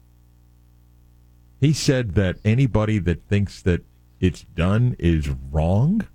He 1.60 1.74
said 1.74 2.14
that 2.16 2.38
anybody 2.46 3.00
that 3.00 3.28
thinks 3.28 3.62
that 3.64 3.82
it's 4.20 4.44
done 4.44 4.96
is 5.00 5.30
wrong, 5.52 6.06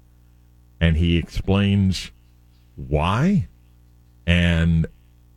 and 0.81 0.97
he 0.97 1.16
explains 1.16 2.12
why. 2.77 3.49
And 4.27 4.87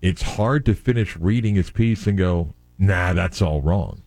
it's 0.01 0.21
hard 0.21 0.65
to 0.67 0.75
finish 0.75 1.17
reading 1.17 1.55
his 1.55 1.71
piece 1.71 2.05
and 2.05 2.17
go, 2.17 2.53
nah, 2.77 3.13
that's 3.13 3.41
all 3.41 3.61
wrong. 3.61 4.03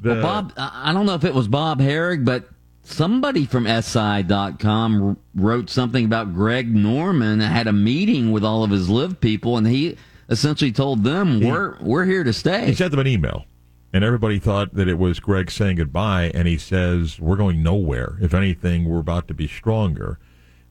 The- 0.00 0.10
Well, 0.14 0.22
Bob, 0.22 0.52
I 0.56 0.90
I 0.90 0.92
don't 0.94 1.04
know 1.06 1.14
if 1.14 1.24
it 1.24 1.34
was 1.34 1.46
Bob 1.48 1.78
Harig, 1.80 2.24
but 2.24 2.48
somebody 2.86 3.44
from 3.44 3.66
SI.com 3.66 5.16
wrote 5.34 5.68
something 5.70 6.04
about 6.04 6.32
Greg 6.32 6.74
Norman 6.74 7.40
had 7.40 7.66
a 7.66 7.72
meeting 7.72 8.32
with 8.32 8.44
all 8.44 8.64
of 8.64 8.70
his 8.70 8.88
LIV 8.88 9.20
people, 9.20 9.56
and 9.56 9.66
he 9.66 9.96
essentially 10.28 10.72
told 10.72 11.04
them, 11.04 11.40
"We're 11.40 11.76
we're 11.80 12.04
here 12.04 12.24
to 12.24 12.32
stay." 12.32 12.66
He 12.66 12.74
sent 12.74 12.92
them 12.92 13.00
an 13.00 13.06
email, 13.06 13.44
and 13.92 14.04
everybody 14.04 14.38
thought 14.38 14.74
that 14.74 14.88
it 14.88 14.98
was 14.98 15.20
Greg 15.20 15.50
saying 15.50 15.76
goodbye. 15.76 16.30
And 16.34 16.46
he 16.48 16.58
says, 16.58 17.20
"We're 17.20 17.36
going 17.36 17.62
nowhere. 17.62 18.18
If 18.20 18.34
anything, 18.34 18.84
we're 18.84 19.00
about 19.00 19.28
to 19.28 19.34
be 19.34 19.48
stronger." 19.48 20.18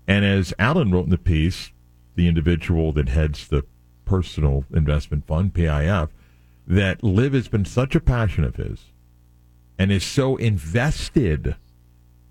And 0.07 0.23
as 0.23 0.53
Alan 0.59 0.91
wrote 0.91 1.05
in 1.05 1.11
the 1.11 1.17
piece, 1.17 1.71
the 2.15 2.27
individual 2.27 2.91
that 2.93 3.09
heads 3.09 3.47
the 3.47 3.63
Personal 4.05 4.65
Investment 4.73 5.25
Fund 5.25 5.53
(PIF), 5.53 6.09
that 6.67 7.03
LIV 7.03 7.33
has 7.33 7.47
been 7.47 7.65
such 7.65 7.95
a 7.95 7.99
passion 7.99 8.43
of 8.43 8.55
his, 8.55 8.91
and 9.77 9.91
is 9.91 10.03
so 10.03 10.35
invested 10.37 11.55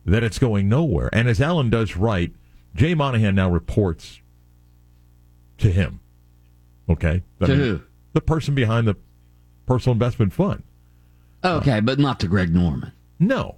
that 0.04 0.22
it's 0.22 0.38
going 0.38 0.68
nowhere. 0.68 1.08
And 1.12 1.28
as 1.28 1.40
Alan 1.40 1.70
does 1.70 1.96
write, 1.96 2.32
Jay 2.74 2.94
Monahan 2.94 3.34
now 3.34 3.50
reports 3.50 4.20
to 5.58 5.70
him. 5.70 6.00
Okay, 6.88 7.22
To 7.40 7.48
mean, 7.48 7.58
who? 7.58 7.80
The 8.12 8.20
person 8.20 8.54
behind 8.54 8.86
the 8.86 8.96
personal 9.66 9.94
investment 9.94 10.32
fund. 10.32 10.62
Okay, 11.42 11.80
but 11.80 11.98
not 11.98 12.20
to 12.20 12.28
Greg 12.28 12.54
Norman. 12.54 12.92
No. 13.18 13.56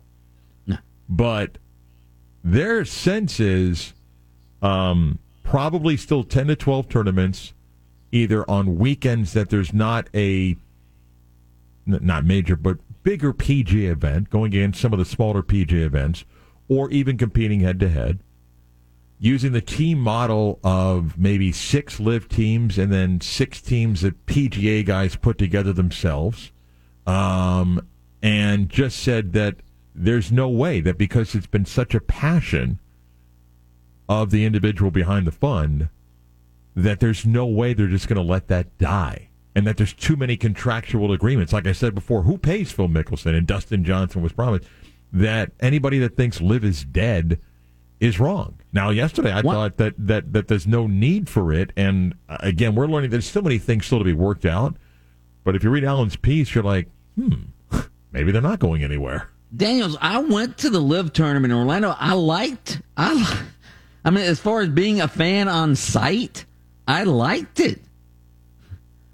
No. 0.66 0.78
But 1.08 1.58
their 2.44 2.84
sense 2.84 3.40
is 3.40 3.94
um, 4.62 5.18
probably 5.42 5.96
still 5.96 6.24
10 6.24 6.48
to 6.48 6.56
12 6.56 6.88
tournaments, 6.88 7.52
either 8.12 8.48
on 8.48 8.76
weekends 8.78 9.32
that 9.32 9.50
there's 9.50 9.72
not 9.72 10.08
a, 10.14 10.56
not 11.86 12.24
major, 12.24 12.56
but 12.56 12.78
bigger 13.02 13.32
PGA 13.32 13.90
event 13.90 14.30
going 14.30 14.52
against 14.52 14.80
some 14.80 14.92
of 14.92 14.98
the 14.98 15.04
smaller 15.04 15.42
PGA 15.42 15.84
events, 15.84 16.24
or 16.68 16.90
even 16.90 17.16
competing 17.16 17.60
head 17.60 17.80
to 17.80 17.88
head. 17.88 18.20
Using 19.18 19.52
the 19.52 19.62
team 19.62 19.98
model 19.98 20.60
of 20.62 21.16
maybe 21.16 21.50
six 21.50 21.98
LIV 21.98 22.28
teams 22.28 22.76
and 22.76 22.92
then 22.92 23.20
six 23.20 23.62
teams 23.62 24.02
that 24.02 24.26
PGA 24.26 24.84
guys 24.84 25.16
put 25.16 25.38
together 25.38 25.72
themselves 25.72 26.52
um, 27.06 27.80
and 28.22 28.68
just 28.68 28.98
said 28.98 29.32
that 29.32 29.56
there's 29.94 30.30
no 30.30 30.48
way 30.48 30.80
that 30.80 30.98
because 30.98 31.34
it's 31.34 31.46
been 31.46 31.64
such 31.64 31.94
a 31.94 32.00
passion 32.00 32.78
of 34.08 34.30
the 34.30 34.44
individual 34.44 34.90
behind 34.90 35.26
the 35.26 35.32
fund 35.32 35.88
that 36.74 37.00
there's 37.00 37.24
no 37.24 37.46
way 37.46 37.72
they're 37.72 37.86
just 37.86 38.06
going 38.06 38.16
to 38.16 38.22
let 38.22 38.48
that 38.48 38.76
die 38.78 39.28
and 39.54 39.66
that 39.66 39.78
there's 39.78 39.94
too 39.94 40.16
many 40.16 40.36
contractual 40.36 41.10
agreements 41.12 41.52
like 41.52 41.66
i 41.66 41.72
said 41.72 41.94
before 41.94 42.22
who 42.22 42.36
pays 42.36 42.70
phil 42.70 42.88
mickelson 42.88 43.36
and 43.36 43.46
dustin 43.46 43.82
johnson 43.82 44.22
was 44.22 44.32
promised 44.32 44.64
that 45.16 45.52
anybody 45.60 45.98
that 45.98 46.16
thinks 46.16 46.40
LIV 46.40 46.64
is 46.64 46.84
dead 46.84 47.40
is 47.98 48.20
wrong 48.20 48.58
now 48.74 48.90
yesterday 48.90 49.32
i 49.32 49.40
What? 49.40 49.54
thought 49.54 49.76
that, 49.78 49.94
that 49.96 50.32
that 50.34 50.48
there's 50.48 50.66
no 50.66 50.86
need 50.86 51.28
for 51.30 51.50
it 51.52 51.72
and 51.78 52.14
uh, 52.28 52.36
again 52.40 52.74
we're 52.74 52.86
learning 52.86 53.08
there's 53.08 53.24
so 53.28 53.40
many 53.40 53.56
things 53.56 53.86
still 53.86 53.98
to 53.98 54.04
be 54.04 54.12
worked 54.12 54.44
out 54.44 54.76
but 55.44 55.54
if 55.56 55.62
you 55.62 55.70
read 55.70 55.84
Alan's 55.84 56.16
piece, 56.16 56.56
you're 56.56 56.64
like, 56.64 56.88
hmm, 57.14 57.34
maybe 58.10 58.32
they're 58.32 58.42
not 58.42 58.58
going 58.58 58.82
anywhere. 58.82 59.28
Daniels, 59.56 59.96
I 60.00 60.18
went 60.18 60.58
to 60.58 60.70
the 60.70 60.80
LIV 60.80 61.12
tournament 61.12 61.52
in 61.52 61.58
Orlando. 61.60 61.94
I 61.96 62.14
liked, 62.14 62.82
I, 62.96 63.44
I 64.04 64.10
mean, 64.10 64.24
as 64.24 64.40
far 64.40 64.62
as 64.62 64.70
being 64.70 65.00
a 65.00 65.06
fan 65.06 65.46
on 65.46 65.76
site, 65.76 66.46
I 66.88 67.04
liked 67.04 67.60
it. 67.60 67.80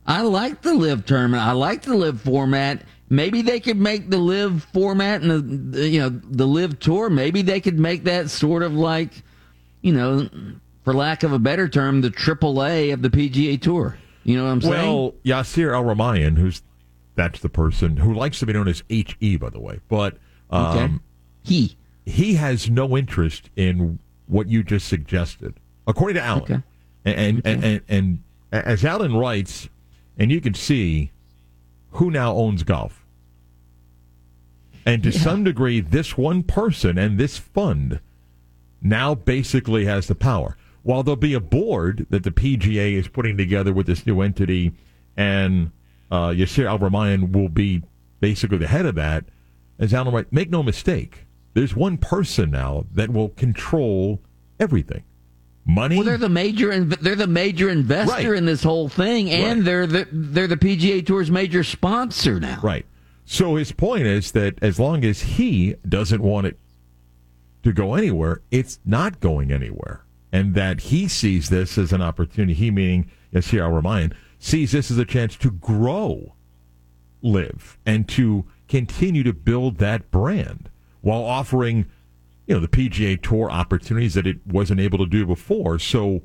I 0.06 0.22
liked 0.22 0.62
the 0.62 0.72
LIV 0.72 1.04
tournament. 1.04 1.42
I 1.42 1.52
liked 1.52 1.84
the 1.84 1.94
LIV 1.96 2.22
format. 2.22 2.82
Maybe 3.12 3.42
they 3.42 3.60
could 3.60 3.76
make 3.76 4.08
the 4.08 4.16
LIV 4.16 4.64
format 4.72 5.20
and 5.20 5.30
the, 5.30 5.78
the 5.78 5.88
you 5.88 6.00
know 6.00 6.08
the 6.08 6.46
LIV 6.46 6.78
tour. 6.78 7.10
Maybe 7.10 7.42
they 7.42 7.60
could 7.60 7.78
make 7.78 8.04
that 8.04 8.30
sort 8.30 8.62
of 8.62 8.72
like, 8.72 9.10
you 9.82 9.92
know, 9.92 10.30
for 10.82 10.94
lack 10.94 11.22
of 11.22 11.30
a 11.30 11.38
better 11.38 11.68
term, 11.68 12.00
the 12.00 12.08
AAA 12.08 12.94
of 12.94 13.02
the 13.02 13.10
PGA 13.10 13.60
Tour. 13.60 13.98
You 14.24 14.38
know 14.38 14.44
what 14.44 14.50
I'm 14.50 14.60
saying? 14.62 14.72
Well, 14.72 15.14
Yasir 15.26 15.74
Al-Rumayyan, 15.74 16.38
who's 16.38 16.62
that's 17.14 17.40
the 17.40 17.50
person 17.50 17.98
who 17.98 18.14
likes 18.14 18.38
to 18.38 18.46
be 18.46 18.54
known 18.54 18.66
as 18.66 18.82
HE, 18.88 19.36
by 19.36 19.50
the 19.50 19.60
way, 19.60 19.80
but 19.90 20.16
um, 20.48 20.64
okay. 20.78 20.94
He. 21.42 21.76
he 22.06 22.34
has 22.36 22.70
no 22.70 22.96
interest 22.96 23.50
in 23.56 23.98
what 24.26 24.48
you 24.48 24.62
just 24.62 24.88
suggested, 24.88 25.60
according 25.86 26.14
to 26.14 26.22
Alan. 26.22 26.42
Okay. 26.44 26.62
And, 27.04 27.42
and, 27.44 27.62
and, 27.62 27.80
and 27.90 28.22
as 28.52 28.86
Alan 28.86 29.14
writes, 29.14 29.68
and 30.16 30.32
you 30.32 30.40
can 30.40 30.54
see 30.54 31.10
who 31.90 32.10
now 32.10 32.34
owns 32.34 32.62
golf. 32.62 33.01
And 34.84 35.02
to 35.04 35.12
some 35.12 35.44
degree, 35.44 35.80
this 35.80 36.16
one 36.18 36.42
person 36.42 36.98
and 36.98 37.18
this 37.18 37.38
fund 37.38 38.00
now 38.80 39.14
basically 39.14 39.84
has 39.84 40.08
the 40.08 40.14
power. 40.14 40.56
While 40.82 41.02
there'll 41.04 41.16
be 41.16 41.34
a 41.34 41.40
board 41.40 42.06
that 42.10 42.24
the 42.24 42.32
PGA 42.32 42.94
is 42.94 43.06
putting 43.06 43.36
together 43.36 43.72
with 43.72 43.86
this 43.86 44.04
new 44.06 44.20
entity, 44.20 44.72
and 45.16 45.70
uh, 46.10 46.28
Yasir 46.30 46.66
Al-Rumayyan 46.66 47.30
will 47.32 47.48
be 47.48 47.82
basically 48.20 48.58
the 48.58 48.66
head 48.66 48.86
of 48.86 48.96
that, 48.96 49.24
as 49.78 49.94
Alan 49.94 50.12
writes, 50.12 50.32
make 50.32 50.50
no 50.50 50.62
mistake, 50.62 51.26
there's 51.54 51.76
one 51.76 51.98
person 51.98 52.50
now 52.50 52.86
that 52.94 53.10
will 53.10 53.28
control 53.30 54.20
everything. 54.58 55.04
Money. 55.64 55.96
Well, 55.96 56.04
they're 56.04 56.18
the 56.18 56.28
major. 56.28 56.70
inv- 56.70 56.98
They're 56.98 57.14
the 57.14 57.28
major 57.28 57.68
investor 57.68 58.30
Right. 58.30 58.38
in 58.38 58.46
this 58.46 58.64
whole 58.64 58.88
thing, 58.88 59.30
and 59.30 59.58
Right. 59.58 59.64
they're 59.64 59.86
the 59.86 60.08
they're 60.10 60.48
the 60.48 60.56
PGA 60.56 61.02
Tour's 61.06 61.30
major 61.30 61.62
sponsor 61.62 62.40
now. 62.40 62.58
Right. 62.64 62.84
So 63.32 63.56
his 63.56 63.72
point 63.72 64.04
is 64.04 64.32
that 64.32 64.62
as 64.62 64.78
long 64.78 65.06
as 65.06 65.22
he 65.22 65.76
doesn't 65.88 66.20
want 66.20 66.46
it 66.46 66.58
to 67.62 67.72
go 67.72 67.94
anywhere, 67.94 68.42
it's 68.50 68.78
not 68.84 69.20
going 69.20 69.50
anywhere. 69.50 70.04
And 70.30 70.54
that 70.54 70.80
he 70.80 71.08
sees 71.08 71.48
this 71.48 71.78
as 71.78 71.94
an 71.94 72.02
opportunity, 72.02 72.52
he 72.52 72.70
meaning 72.70 73.10
Yasir 73.32 73.62
Al-Rumayyan, 73.62 74.12
sees 74.38 74.72
this 74.72 74.90
as 74.90 74.98
a 74.98 75.06
chance 75.06 75.34
to 75.36 75.50
grow, 75.50 76.34
LIV, 77.22 77.78
and 77.86 78.06
to 78.10 78.44
continue 78.68 79.22
to 79.22 79.32
build 79.32 79.78
that 79.78 80.10
brand 80.10 80.68
while 81.00 81.24
offering, 81.24 81.86
you 82.46 82.54
know, 82.54 82.60
the 82.60 82.68
PGA 82.68 83.18
Tour 83.18 83.50
opportunities 83.50 84.12
that 84.12 84.26
it 84.26 84.46
wasn't 84.46 84.78
able 84.78 84.98
to 84.98 85.06
do 85.06 85.24
before. 85.24 85.78
So 85.78 86.20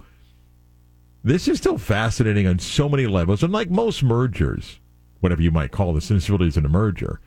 this 1.24 1.48
is 1.48 1.58
still 1.60 1.78
fascinating 1.78 2.48
on 2.48 2.60
so 2.60 2.90
many 2.90 3.08
levels. 3.08 3.44
And 3.44 3.54
like 3.54 3.70
most 3.70 4.04
mergers, 4.04 4.82
whatever 5.20 5.42
you 5.42 5.52
might 5.52 5.72
call 5.72 5.94
this, 5.94 6.10
really 6.30 6.48
isn't 6.48 6.66
a 6.66 6.70
merger, 6.70 7.20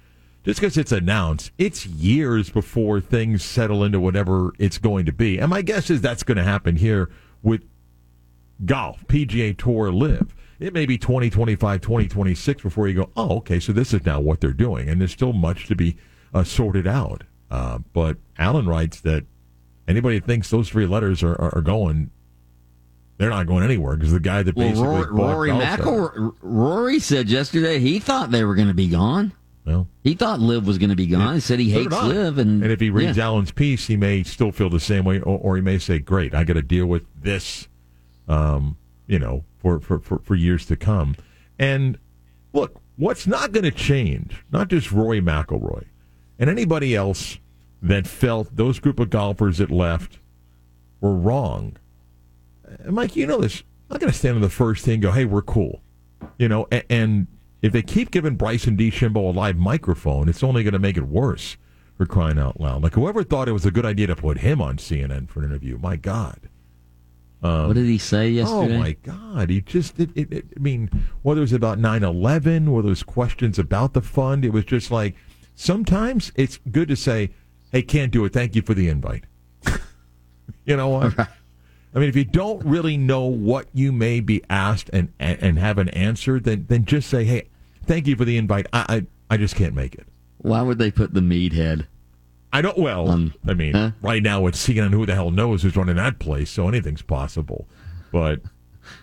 just 0.45 0.61
because 0.61 0.77
it's 0.77 0.93
announced, 0.93 1.51
it's 1.59 1.87
years 1.87 2.51
before 2.51 3.01
things 3.01 3.43
settle 3.43 3.85
into 3.85 4.01
whatever 4.01 4.53
it's 4.59 4.79
going 4.79 5.07
to 5.07 5.13
be. 5.13 5.39
And 5.39 5.51
my 5.51 5.63
guess 5.63 5.91
is 5.91 6.01
that's 6.01 6.23
going 6.23 6.39
to 6.39 6.45
happen 6.45 6.77
here 6.77 7.11
with 7.43 7.63
golf, 8.65 9.07
PGA 9.07 9.57
Tour 9.57 9.93
LIV. 9.93 10.35
It 10.59 10.75
may 10.75 10.85
be 10.85 10.99
2025, 10.99 11.81
2026 11.81 12.63
before 12.63 12.89
you 12.89 12.95
go, 12.95 13.11
oh, 13.17 13.39
okay, 13.39 13.59
so 13.61 13.73
this 13.73 13.95
is 13.95 14.05
now 14.05 14.21
what 14.21 14.41
they're 14.41 14.53
doing. 14.53 14.89
And 14.89 15.01
there's 15.01 15.13
still 15.13 15.33
much 15.33 15.67
to 15.69 15.75
be 15.75 15.97
uh, 16.35 16.45
sorted 16.45 16.87
out. 16.87 17.25
Uh, 17.51 17.79
but 17.93 18.19
Alan 18.39 18.67
writes 18.67 19.01
that 19.01 19.25
anybody 19.89 20.21
thinks 20.21 20.51
those 20.51 20.69
three 20.69 20.87
letters 20.87 21.23
are, 21.23 21.35
are, 21.41 21.55
are 21.57 21.63
going, 21.63 22.11
they're 23.21 23.29
not 23.29 23.47
going 23.47 23.63
anywhere 23.63 23.97
because 23.97 24.13
the 24.13 24.19
guy 24.19 24.43
that 24.43 24.57
Well, 24.57 24.69
basically 24.69 24.89
Rory, 24.89 25.11
Rory 25.13 25.51
McIlroy, 25.51 26.35
Rory 26.41 26.99
said 26.99 27.29
yesterday 27.29 27.79
he 27.79 27.99
thought 27.99 28.31
they 28.31 28.45
were 28.45 28.55
going 28.55 28.69
to 28.69 28.75
be 28.75 28.89
gone. 28.89 29.35
Well, 29.67 29.89
He 30.03 30.15
thought 30.15 30.41
LIV 30.41 30.67
was 30.67 30.79
going 30.79 30.89
to 30.89 30.97
be 30.97 31.07
gone. 31.07 31.35
He 31.35 31.41
said 31.41 31.59
he 31.59 31.71
hates 31.71 31.91
did 31.91 31.93
I. 31.93 32.07
LIV, 32.07 32.39
and 32.39 32.65
if 32.65 32.81
he 32.81 32.89
reads 32.89 33.19
yeah. 33.19 33.27
Alan's 33.27 33.53
piece, 33.53 33.89
he 33.89 33.97
may 33.99 34.23
still 34.23 34.53
feel 34.53 34.71
the 34.71 34.81
same 34.81 35.05
way, 35.05 35.21
or, 35.21 35.39
or 35.39 35.57
he 35.57 35.61
may 35.63 35.77
say, 35.79 35.99
"Great, 35.99 36.35
I 36.35 36.45
got 36.45 36.55
to 36.55 36.63
deal 36.63 36.87
with 36.87 37.05
this," 37.15 37.69
um, 38.27 38.79
you 39.07 39.19
know, 39.19 39.45
for, 39.59 39.81
for, 39.81 39.99
for, 39.99 40.21
for 40.21 40.35
years 40.35 40.65
to 40.67 40.77
come. 40.77 41.15
And 41.59 41.99
look, 42.55 42.81
what's 42.97 43.27
not 43.27 43.53
going 43.53 43.65
to 43.65 43.71
change? 43.71 44.43
Not 44.51 44.69
just 44.69 44.91
Rory 44.91 45.21
McIlroy 45.21 45.85
and 46.39 46.49
anybody 46.49 46.97
else 46.97 47.39
that 47.83 48.07
felt 48.07 48.57
those 48.57 48.79
group 48.79 48.99
of 48.99 49.11
golfers 49.11 49.59
that 49.59 49.71
left 49.71 50.19
were 51.03 51.15
wrong. 51.15 51.77
Mike, 52.87 53.17
you 53.17 53.27
know 53.27 53.39
this. 53.39 53.61
I'm 53.61 53.95
not 53.95 54.01
going 54.01 54.13
to 54.13 54.19
stand 54.19 54.37
on 54.37 54.43
the 54.43 54.49
first 54.49 54.85
thing 54.85 54.95
and 54.95 55.03
go, 55.03 55.13
"Hey, 55.13 55.25
we're 55.25 55.43
cool," 55.43 55.83
you 56.39 56.49
know, 56.49 56.67
and. 56.71 56.85
and 56.89 57.27
if 57.63 57.73
they 57.73 57.83
keep 57.83 58.11
giving 58.11 58.37
Bryson 58.37 58.77
DeChambeau 58.77 59.17
a 59.17 59.33
live 59.37 59.57
microphone, 59.57 60.29
it's 60.29 60.43
only 60.43 60.63
going 60.63 60.73
to 60.73 60.79
make 60.79 60.97
it 60.97 61.07
worse 61.07 61.57
for 61.97 62.07
crying 62.07 62.39
out 62.39 62.61
loud. 62.61 62.83
Like 62.83 62.95
whoever 62.95 63.23
thought 63.23 63.49
it 63.49 63.53
was 63.53 63.67
a 63.67 63.71
good 63.71 63.85
idea 63.85 64.07
to 64.07 64.17
put 64.17 64.39
him 64.39 64.63
on 64.63 64.79
CNN 64.79 65.29
for 65.29 65.41
an 65.41 65.51
interview, 65.51 65.79
my 65.79 65.97
God. 65.97 66.49
Um, 67.43 67.69
what 67.69 67.75
did 67.75 67.87
he 67.87 67.99
say 67.99 68.31
yesterday? 68.31 68.77
Oh 68.77 68.79
my 68.79 68.93
God! 69.03 69.49
He 69.49 69.63
just, 69.63 69.99
it, 69.99 70.11
it, 70.15 70.33
it, 70.33 70.45
I 70.57 70.61
mean, 70.61 70.91
whether 71.23 71.41
it 71.41 71.43
was 71.43 71.53
about 71.55 71.79
9-11, 71.79 72.69
whether 72.69 72.89
it 72.89 72.91
was 72.91 73.03
questions 73.03 73.59
about 73.59 73.95
the 73.95 74.03
fund, 74.03 74.45
it 74.45 74.51
was 74.51 74.65
just 74.65 74.91
like 74.91 75.15
sometimes 75.55 76.33
it's 76.35 76.59
good 76.71 76.89
to 76.89 76.97
say, 76.97 77.31
"Hey, 77.73 77.83
can't 77.83 78.13
do 78.13 78.25
it. 78.27 78.33
Thank 78.35 78.55
you 78.55 78.63
for 78.63 78.75
the 78.75 78.89
invite." 78.89 79.25
you 80.65 80.77
know 80.77 80.89
what? 80.89 81.29
I 81.95 81.99
mean, 81.99 82.09
if 82.09 82.15
you 82.17 82.25
don't 82.25 82.65
really 82.65 82.97
know 82.97 83.25
what 83.25 83.67
you 83.75 83.91
may 83.93 84.21
be 84.21 84.43
asked 84.49 84.91
and 84.93 85.13
and, 85.19 85.59
have 85.59 85.79
an 85.79 85.89
answer, 85.91 86.39
then 86.39 86.67
then 86.69 86.85
just 86.85 87.09
say, 87.11 87.25
"Hey, 87.25 87.49
thank 87.85 88.07
you 88.07 88.15
for 88.17 88.25
the 88.25 88.37
invite. 88.37 88.67
I 88.73 88.85
I, 89.31 89.35
I 89.35 89.37
just 89.37 89.57
can't 89.57 89.75
make 89.75 89.95
it." 89.95 90.07
Why 90.39 90.63
would 90.63 90.79
they 90.79 90.91
put 90.91 91.15
the 91.15 91.21
meat 91.21 91.53
head? 91.53 91.87
I 92.53 92.63
don't. 92.63 92.79
Well, 92.79 93.09
Um, 93.09 93.35
I 93.47 93.55
mean, 93.55 93.75
huh? 93.75 93.91
right 94.03 94.23
now 94.23 94.47
it's 94.47 94.65
CNN. 94.65 94.93
Who 94.93 95.05
the 95.07 95.15
hell 95.15 95.31
knows 95.31 95.63
who's 95.63 95.77
running 95.77 95.97
that 95.97 96.19
place? 96.19 96.51
So 96.51 96.69
anything's 96.69 97.03
possible. 97.03 97.67
But 98.13 98.41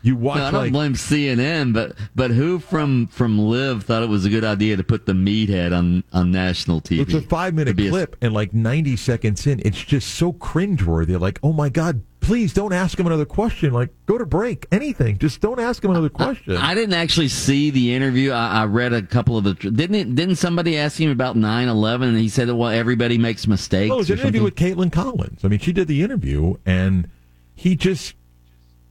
you 0.02 0.16
watch 0.18 0.38
No, 0.40 0.44
I 0.46 0.52
don't 0.52 0.62
like 0.64 0.72
blame 0.74 0.94
CNN, 0.96 1.74
but 1.74 1.94
but 2.16 2.32
who 2.32 2.60
from 2.60 3.08
from 3.08 3.38
LIV 3.40 3.84
thought 3.84 4.04
it 4.04 4.10
was 4.10 4.26
a 4.26 4.30
good 4.30 4.44
idea 4.44 4.76
to 4.78 4.84
put 4.84 5.06
the 5.06 5.14
meathead 5.14 5.78
on 5.78 6.04
on 6.14 6.32
national 6.32 6.82
TV? 6.82 7.02
it's 7.02 7.14
a 7.14 7.22
five 7.22 7.54
minute 7.54 7.76
be 7.78 7.88
a- 7.88 7.90
clip, 7.92 8.16
and 8.22 8.34
like 8.34 8.54
ninety 8.54 8.96
seconds 8.98 9.46
in, 9.48 9.62
it's 9.66 9.82
just 9.84 10.16
so 10.16 10.34
cringeworthy. 10.34 11.18
Like, 11.20 11.40
oh 11.44 11.54
my 11.54 11.70
god, 11.70 12.02
please 12.28 12.54
don't 12.54 12.74
ask 12.74 13.00
him 13.00 13.08
another 13.08 13.26
question. 13.26 13.72
Like, 13.74 13.90
go 14.06 14.18
to 14.18 14.26
break. 14.26 14.68
Anything, 14.72 15.18
just 15.18 15.40
don't 15.40 15.60
ask 15.60 15.84
him 15.84 15.92
another 15.92 16.10
question. 16.10 16.58
I 16.58 16.76
didn't 16.76 16.94
actually 16.94 17.30
see 17.30 17.70
the 17.70 17.96
interview. 17.96 18.32
I, 18.32 18.62
I 18.62 18.66
read 18.66 18.92
a 18.94 19.02
couple 19.02 19.38
of 19.38 19.46
the. 19.46 19.54
Didn't 19.54 19.96
it, 19.96 20.14
didn't 20.14 20.36
somebody 20.36 20.78
ask 20.78 21.00
him 21.00 21.10
about 21.10 21.36
9-11 21.38 22.04
and 22.10 22.18
he 22.18 22.28
said, 22.30 22.50
"Well, 22.52 22.70
everybody 22.70 23.18
makes 23.18 23.48
mistakes." 23.48 23.90
Well, 23.90 24.00
it 24.00 24.02
was 24.02 24.10
an 24.12 24.20
interview 24.20 24.44
with 24.44 24.56
Kaitlan 24.56 24.92
Collins. 24.92 25.44
I 25.44 25.48
mean, 25.48 25.60
she 25.60 25.72
did 25.72 25.88
the 25.88 26.04
interview, 26.04 26.56
and 26.66 27.10
he 27.56 27.76
just. 27.76 28.14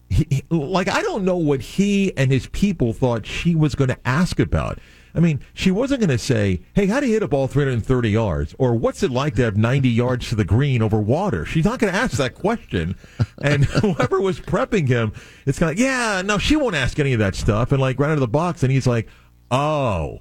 He, 0.09 0.27
he- 0.31 0.45
like 0.51 0.89
I 0.89 1.03
don't 1.03 1.25
know 1.25 1.37
what 1.37 1.61
he 1.61 2.17
and 2.17 2.31
his 2.31 2.47
people 2.49 2.93
thought 2.93 3.27
she 3.27 3.55
was 3.55 3.75
going 3.75 3.89
to 3.89 3.99
ask 4.09 4.39
about. 4.41 4.79
I 5.17 5.21
mean, 5.21 5.41
she 5.55 5.71
wasn't 5.71 6.01
going 6.01 6.11
to 6.11 6.19
say, 6.19 6.61
"Hey, 6.75 6.87
how 6.87 7.01
do 7.01 7.07
you 7.07 7.15
hit 7.15 7.23
a 7.23 7.29
ball 7.29 7.49
330 7.49 8.11
yards?" 8.11 8.55
or 8.59 8.75
"What's 8.75 9.03
it 9.03 9.11
like 9.11 9.35
to 9.37 9.43
have 9.43 9.57
90 9.57 9.89
yards 9.89 10.29
to 10.29 10.35
the 10.35 10.45
green 10.45 10.83
over 10.83 11.01
water?" 11.01 11.47
She's 11.47 11.65
not 11.65 11.79
going 11.79 11.93
to 11.93 11.99
ask 11.99 12.19
that 12.19 12.35
question. 12.35 12.97
And 13.43 13.65
whoever 13.83 14.21
was 14.21 14.39
prepping 14.39 14.89
him, 14.89 15.13
it's 15.47 15.59
kind 15.59 15.73
of 15.73 15.79
like, 15.79 15.83
"Yeah, 15.83 16.23
no, 16.23 16.37
she 16.37 16.55
won't 16.55 16.77
ask 16.77 16.99
any 16.99 17.15
of 17.15 17.19
that 17.21 17.35
stuff." 17.35 17.73
And 17.73 17.81
like 17.81 17.99
right 17.99 18.09
out 18.11 18.13
of 18.15 18.21
the 18.21 18.29
box, 18.29 18.63
and 18.63 18.71
he's 18.71 18.87
like, 18.87 19.09
"Oh, 19.51 20.21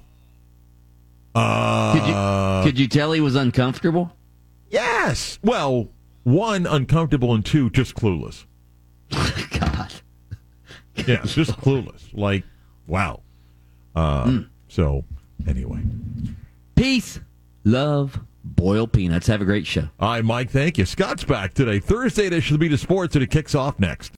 uh, 1.36 1.92
Could 1.92 2.06
you 2.06 2.70
could 2.70 2.80
you 2.80 2.88
tell 2.88 3.12
he 3.12 3.20
was 3.20 3.34
uncomfortable? 3.36 4.10
Yes. 4.70 5.38
Well, 5.42 5.88
one 6.24 6.66
uncomfortable 6.66 7.34
and 7.34 7.44
two 7.44 7.68
just 7.68 7.94
clueless. 7.94 8.46
God, 9.10 9.92
Yeah, 11.06 11.22
just 11.24 11.52
clueless. 11.60 12.02
Like, 12.14 12.44
wow. 12.86 13.20
Uh, 13.94 14.40
So, 14.76 15.04
anyway. 15.48 15.80
peace, 16.74 17.18
love, 17.64 18.20
boiled 18.44 18.92
peanuts. 18.92 19.26
Have 19.26 19.40
a 19.40 19.46
great 19.46 19.66
show. 19.66 19.88
All 19.98 20.10
right, 20.10 20.22
Mike, 20.22 20.50
thank 20.50 20.76
you. 20.76 20.84
Scott's 20.84 21.24
back 21.24 21.54
today. 21.54 21.80
Thursday 21.80 22.26
edition 22.26 22.56
of 22.56 22.60
the 22.60 22.66
Beat 22.66 22.74
of 22.74 22.80
Sports, 22.80 23.16
and 23.16 23.22
it 23.22 23.30
kicks 23.30 23.54
off 23.54 23.80
next. 23.80 24.12